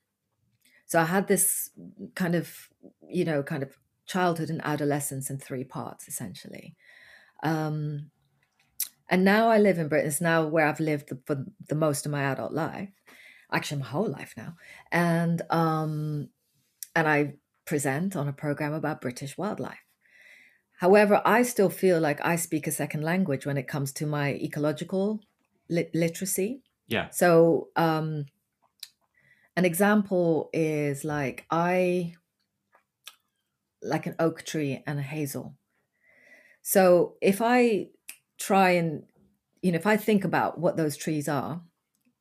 [0.85, 1.71] So I had this
[2.15, 2.69] kind of,
[3.07, 6.75] you know, kind of childhood and adolescence in three parts, essentially.
[7.43, 8.11] Um,
[9.09, 10.07] and now I live in Britain.
[10.07, 12.89] It's now where I've lived the, for the most of my adult life,
[13.51, 14.55] actually my whole life now.
[14.91, 16.29] And um,
[16.95, 17.33] and I
[17.65, 19.85] present on a program about British wildlife.
[20.79, 24.33] However, I still feel like I speak a second language when it comes to my
[24.33, 25.21] ecological
[25.69, 26.63] lit- literacy.
[26.87, 27.09] Yeah.
[27.09, 28.25] So, um,
[29.55, 32.15] an example is like I
[33.81, 35.55] like an oak tree and a hazel.
[36.61, 37.87] So, if I
[38.37, 39.03] try and
[39.61, 41.61] you know, if I think about what those trees are,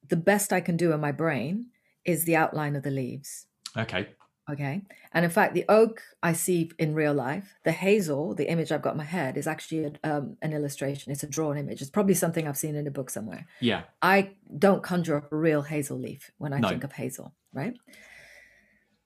[0.07, 1.67] the best I can do in my brain
[2.05, 3.47] is the outline of the leaves.
[3.77, 4.09] Okay.
[4.51, 4.83] Okay.
[5.13, 8.83] And in fact, the oak I see in real life, the hazel, the image I've
[8.83, 11.13] got in my head, is actually a, um, an illustration.
[11.13, 11.81] It's a drawn image.
[11.81, 13.47] It's probably something I've seen in a book somewhere.
[13.61, 13.83] Yeah.
[14.03, 16.69] I don't conjure up a real hazel leaf when I No.
[16.69, 17.75] think of hazel, right?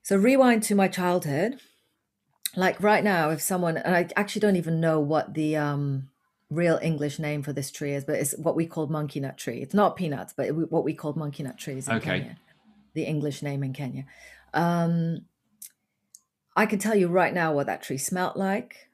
[0.01, 1.59] So rewind to my childhood.
[2.55, 6.09] Like right now, if someone and I actually don't even know what the um
[6.49, 9.61] real English name for this tree is, but it's what we call monkey nut tree.
[9.61, 12.19] It's not peanuts, but it, what we call monkey nut trees in Okay.
[12.19, 12.37] Kenya.
[12.93, 14.05] The English name in Kenya.
[14.53, 15.25] Um,
[16.55, 18.89] I can tell you right now what that tree smelt like.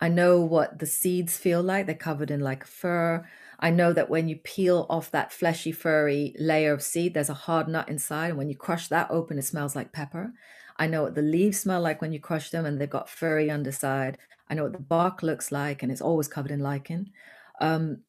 [0.00, 1.86] I know what the seeds feel like.
[1.86, 3.28] They're covered in like fur.
[3.60, 7.34] I know that when you peel off that fleshy, furry layer of seed, there's a
[7.34, 8.30] hard nut inside.
[8.30, 10.32] And when you crush that open, it smells like pepper.
[10.76, 13.50] I know what the leaves smell like when you crush them and they've got furry
[13.50, 14.18] underside.
[14.48, 17.10] I know what the bark looks like and it's always covered in lichen.
[17.60, 18.02] Um,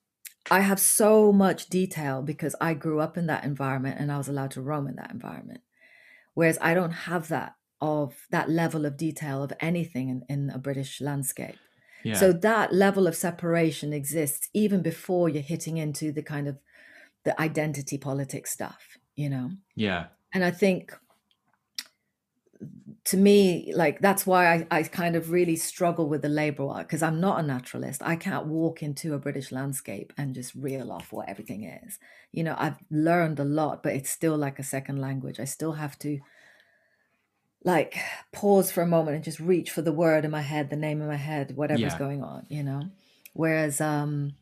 [0.51, 4.28] I have so much detail because I grew up in that environment and I was
[4.28, 5.61] allowed to roam in that environment.
[6.34, 10.57] Whereas I don't have that of that level of detail of anything in, in a
[10.57, 11.57] British landscape.
[12.03, 12.16] Yeah.
[12.16, 16.57] So that level of separation exists even before you're hitting into the kind of
[17.24, 19.51] the identity politics stuff, you know?
[19.76, 20.07] yeah.
[20.34, 20.97] And I think
[23.05, 26.88] to me, like that's why I, I kind of really struggle with the labor art,
[26.88, 28.01] because I'm not a naturalist.
[28.03, 31.99] I can't walk into a British landscape and just reel off what everything is.
[32.32, 35.39] You know, I've learned a lot, but it's still like a second language.
[35.39, 36.20] I still have to
[37.66, 37.95] like
[38.32, 41.01] pause for a moment and just reach for the word in my head, the name
[41.01, 41.99] in my head, whatever's Yeah.
[41.99, 42.89] going on, you know?
[43.34, 44.34] Whereas um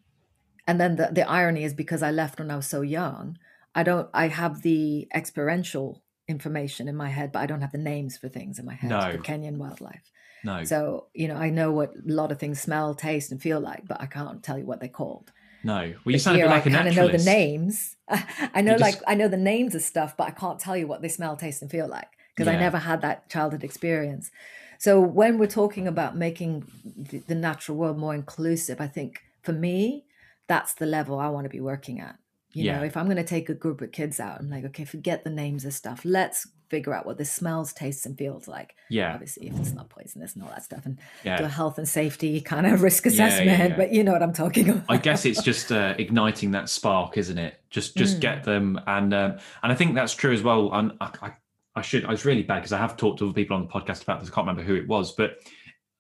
[0.67, 3.37] and then the, the irony is because I left when I was so young,
[3.75, 6.01] I don't I have the experiential
[6.31, 8.89] information in my head, but I don't have the names for things in my head
[8.89, 9.11] No.
[9.11, 10.09] for Kenyan wildlife.
[10.43, 10.63] No.
[10.63, 13.87] So, you know, I know what a lot of things smell, taste, and feel like,
[13.87, 15.31] but I can't tell you what they're called.
[15.63, 15.93] No.
[16.03, 17.95] Well, you sound a here bit I like a kind of know the names.
[18.09, 20.87] I know, You like I know the names of stuff, but I can't tell you
[20.87, 24.31] what they smell, taste, and feel like because I never had that childhood experience.
[24.79, 29.51] So when we're talking about making the, the natural world more inclusive, I think for
[29.53, 30.05] me,
[30.47, 32.17] that's the level I want to be working at.
[32.53, 34.85] You know, if I'm going to take a group of kids out, I'm like, okay,
[34.85, 36.01] forget the names of stuff.
[36.03, 38.75] Let's figure out what this smells, tastes, and feels like.
[38.89, 39.13] Yeah.
[39.13, 42.39] Obviously, if it's not poisonous and all that stuff, and do a health and safety
[42.41, 43.69] kind of risk Yeah, yeah, assessment.
[43.71, 43.75] yeah.
[43.77, 44.85] But you know what I'm talking about.
[44.89, 47.59] I guess it's just uh, igniting that spark, isn't it?
[47.69, 48.21] Just just Mm.
[48.21, 49.31] get them, and um,
[49.63, 50.71] and I think that's true as well.
[50.73, 51.31] And I, I,
[51.75, 53.69] I should I was really bad because I have talked to other people on the
[53.71, 54.29] podcast about this.
[54.29, 55.37] I can't remember who it was, but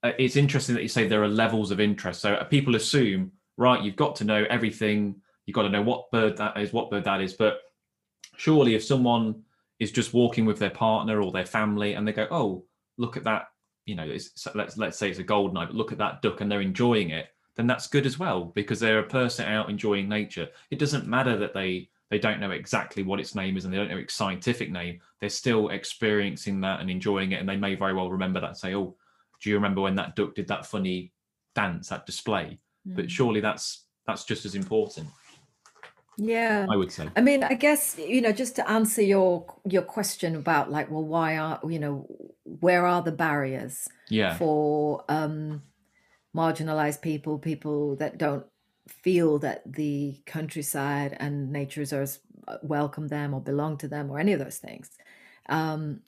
[0.03, 2.21] uh, it's interesting that you say there are levels of interest.
[2.21, 5.15] So uh, people assume, right, you've got to know everything.
[5.51, 7.33] You've got to know what bird that is, what bird that is.
[7.33, 7.59] But
[8.37, 9.43] surely, if someone
[9.79, 12.63] is just walking with their partner or their family, and they go, "Oh,
[12.95, 13.49] look at that,"
[13.85, 16.39] you know, it's, let's let's say it's a golden eye, but look at that duck,
[16.39, 20.07] and they're enjoying it, then that's good as well because they're a person out enjoying
[20.07, 20.47] nature.
[20.69, 23.77] It doesn't matter that they they don't know exactly what its name is and they
[23.77, 25.01] don't know its scientific name.
[25.19, 28.47] They're still experiencing that and enjoying it, and they may very well remember that.
[28.47, 28.95] And say, "Oh,
[29.41, 31.11] do you remember when that duck did that funny
[31.55, 33.09] dance, that display?" But Mm.
[33.09, 35.07] surely that's that's just as important.
[36.17, 36.67] Yeah.
[36.69, 37.09] I would say.
[37.15, 41.03] I mean, I guess you know, just to answer your your question about like, well,
[41.03, 42.07] why are you know,
[42.43, 44.37] where are the barriers Yeah.
[44.37, 45.63] for um,
[46.35, 48.45] marginalized people, people that don't
[48.87, 54.19] feel that the countryside and nature reserves uh, welcome them or belong to them or
[54.19, 54.89] any of those things?
[55.49, 56.01] Um,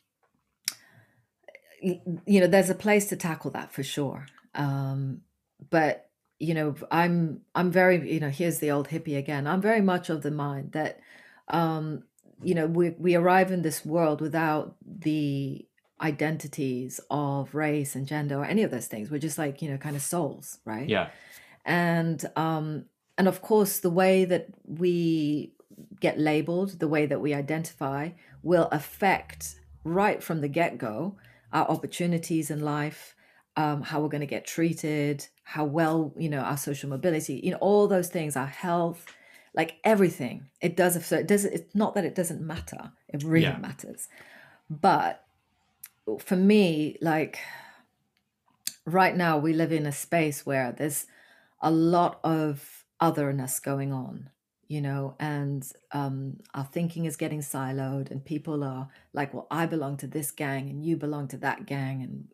[1.82, 4.26] you know, there's a place to tackle that for sure.
[4.56, 5.22] Um,
[5.70, 6.10] but
[6.40, 9.48] you know, I'm I'm very you know, here's the old hippie again.
[9.48, 11.00] I'm very much of the mind that
[11.48, 12.04] um,
[12.42, 15.66] you know we we arrive in this world without the
[16.02, 19.10] identities of race and gender or any of those things.
[19.10, 20.90] We're just like you know, kind of souls, right?
[20.90, 21.10] Yeah.
[21.66, 22.86] and um
[23.18, 25.54] and of course the way that we
[26.00, 28.10] get labeled the way that we identify
[28.42, 31.16] will affect right from the get-go
[31.52, 33.16] our opportunities in life
[33.56, 37.52] um, how we're going to get treated how well you know our social mobility you
[37.52, 39.06] know all those things our health
[39.56, 40.50] like everything.
[40.62, 42.92] It does so it does it's not that it doesn't matter.
[43.08, 43.58] It really Yeah.
[43.58, 44.08] matters.
[44.70, 45.24] But
[46.20, 47.40] for me like
[48.86, 51.06] right now we live in a space where there's
[51.62, 54.30] a lot of otherness going on
[54.68, 55.64] you know and
[55.94, 60.30] um our thinking is getting siloed and people are like well i belong to this
[60.32, 62.28] gang and you belong to that gang and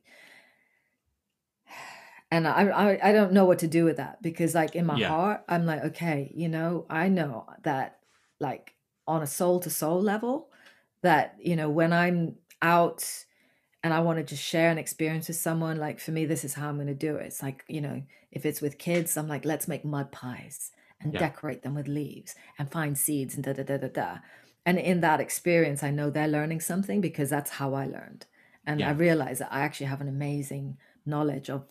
[2.31, 4.99] and I, I i don't know what to do with that because like in my
[4.99, 5.07] Yeah.
[5.07, 7.99] heart i'm like okay you know i know that
[8.39, 8.75] like
[9.07, 10.49] on a soul to soul level
[11.01, 13.25] that you know when i'm out
[13.83, 16.53] and I want to just share an experience with someone, like for me, this is
[16.53, 17.27] how I'm going to do it.
[17.27, 21.13] It's like, you know, if it's with kids, I'm like, let's make mud pies and
[21.13, 21.19] Yeah.
[21.19, 24.17] decorate them with leaves and find seeds and da da da da da.
[24.65, 28.25] And in that experience, I know they're learning something because that's how I learned.
[28.65, 31.65] And I realize that I actually have an amazing knowledge of,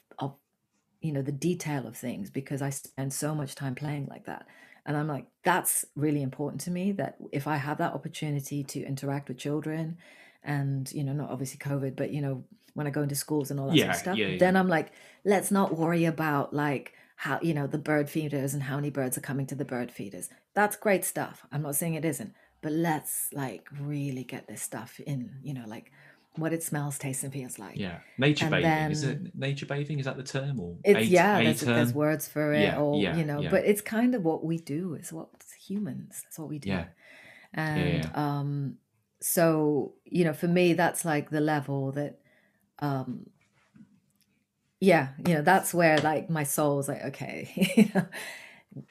[1.00, 4.46] you know, the detail of things because I spend so much time playing like that.
[4.84, 8.84] And I'm like, that's really important to me that if I have that opportunity to
[8.84, 9.98] interact with children
[10.42, 12.44] and, you know, not obviously COVID, but, you know,
[12.74, 14.38] when I go into schools and all that sort of stuff, yeah, yeah.
[14.38, 14.92] then I'm like,
[15.24, 19.18] let's not worry about like how, you know, the bird feeders and how many birds
[19.18, 20.30] are coming to the bird feeders.
[20.54, 21.44] That's great stuff.
[21.52, 22.32] I'm not saying it isn't,
[22.62, 25.92] but let's like really get this stuff in, you know, like
[26.38, 27.76] what it smells, tastes, and feels like.
[27.76, 27.98] Yeah.
[28.16, 28.90] Nature And bathing.
[28.90, 29.98] Is it nature bathing?
[29.98, 32.78] Is that the term or It's eight- yeah, eight there's, there's words for it, Yeah,
[32.80, 33.50] or yeah, you know, yeah.
[33.50, 34.94] but it's kind of what we do.
[34.94, 35.28] It's what
[35.66, 36.20] humans.
[36.24, 36.70] That's what we do.
[36.70, 36.84] Yeah.
[37.54, 38.74] And um,
[39.20, 42.20] so you know, for me, that's like the level that,
[42.80, 43.26] um,
[44.80, 48.06] yeah, you know, that's where like my soul's like, okay, you know,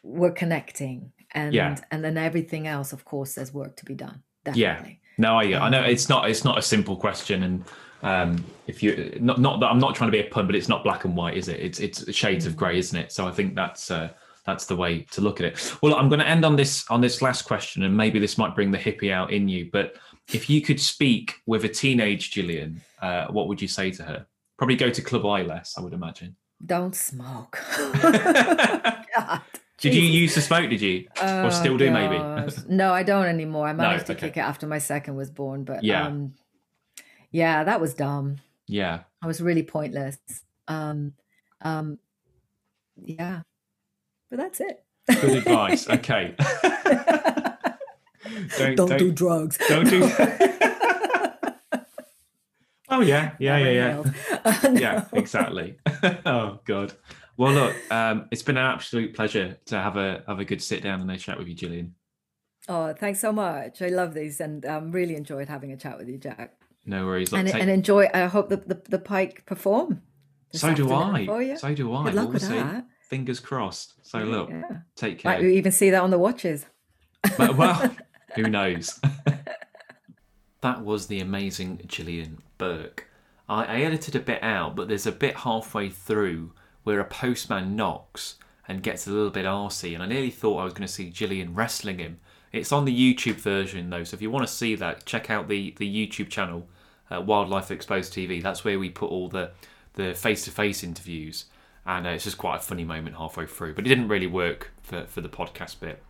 [0.03, 1.77] we're connecting, and Yeah.
[1.91, 4.23] and then everything else, of course, there's work to be done.
[4.43, 5.01] Definitely.
[5.17, 7.63] No, I, I know it's not it's not a simple question, and
[8.03, 10.69] um, if you not not that I'm not trying to be a pun, but it's
[10.69, 11.59] not black and white, is it?
[11.59, 13.11] It's it's shades of grey, isn't it?
[13.11, 14.09] So I think that's uh,
[14.45, 15.73] that's the way to look at it.
[15.81, 18.53] Well, I'm going to end on this on this last question, and maybe this might
[18.53, 19.69] bring the hippie out in you.
[19.71, 19.95] But
[20.31, 24.25] if you could speak with a teenage Gillian, uh, what would you say to her?
[24.57, 26.35] Probably go to Club Eye less, I would imagine.
[26.65, 27.59] Don't smoke.
[29.77, 30.69] did you used to smoke?
[30.69, 32.17] Did you, or Oh, still do maybe?
[32.67, 33.67] No, I don't anymore.
[33.67, 34.27] I managed to okay.
[34.27, 36.07] kick it after my second was born, but Yeah.
[36.07, 36.33] um,
[37.31, 38.37] yeah, that was dumb.
[38.67, 39.01] yeah.
[39.21, 40.17] I was really pointless.
[40.67, 41.13] Um,
[41.61, 41.97] um,
[43.03, 43.41] yeah,
[44.29, 44.83] but that's it.
[45.07, 45.87] Good advice.
[45.89, 46.35] Okay.
[48.57, 49.57] don't, don't, do drugs.
[49.67, 50.03] don't do.
[52.89, 54.03] oh yeah, yeah, yeah, yeah.
[54.45, 54.69] yeah.
[54.71, 55.77] Yeah, exactly.
[56.25, 56.93] oh god.
[57.37, 60.83] Well, look, um, it's been an absolute pleasure to have a have a good sit
[60.83, 61.95] down and a chat with you, Gillian.
[62.69, 63.81] Oh, thanks so much.
[63.81, 66.57] I love these and um, really enjoyed having a chat with you, Jack.
[66.85, 67.31] No worries.
[67.31, 68.09] Look, And, take- and enjoy.
[68.13, 70.01] I hope the, the, the Pike perform.
[70.51, 71.55] so do I.
[71.55, 72.03] So do I.
[72.05, 72.55] Good luck We'll with see.
[72.55, 72.85] that.
[73.09, 73.93] Fingers crossed.
[74.05, 74.63] So look, Yeah.
[74.95, 75.43] take Might care.
[75.47, 76.65] we even see that on the watches?
[77.37, 77.95] But, well,
[78.35, 78.99] who knows?
[80.61, 83.07] that was the amazing Gillian Burke.
[83.47, 86.53] I, I edited a bit out, but there's a bit halfway through
[86.87, 88.35] where a postman knocks
[88.65, 91.09] and gets a little bit arsy, and I nearly thought I was going to see
[91.09, 92.19] Gillian wrestling him.
[92.53, 95.49] It's on the YouTube version though, so if you want to see that, check out
[95.49, 96.65] the, the YouTube channel,
[97.11, 98.41] uh, Wildlife Exposed TV.
[98.41, 99.51] That's where we put all the
[99.95, 101.45] the face to face interviews,
[101.85, 103.73] and uh, it's just quite a funny moment halfway through.
[103.73, 106.01] But it didn't really work for, for the podcast bit.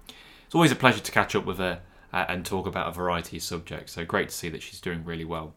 [0.46, 1.82] It's always a pleasure to catch up with her
[2.14, 3.94] uh, and talk about a variety of subjects.
[3.94, 5.56] So great to see that she's doing really well.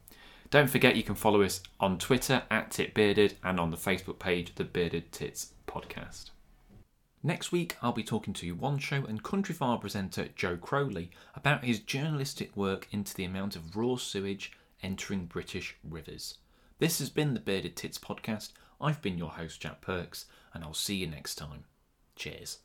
[0.50, 4.56] Don't forget you can follow us on Twitter at TitBearded and on the Facebook page
[4.56, 6.30] The Bearded Tits Podcast.
[7.22, 11.78] Next week, I'll be talking to One Show and Countryfile presenter Joe Crowley about his
[11.78, 14.50] journalistic work into the amount of raw sewage
[14.82, 16.38] entering British rivers.
[16.80, 18.50] This has been the Bearded Tits Podcast.
[18.80, 21.62] I've been your host, Jack Perks, and I'll see you next time.
[22.16, 22.58] Cheers.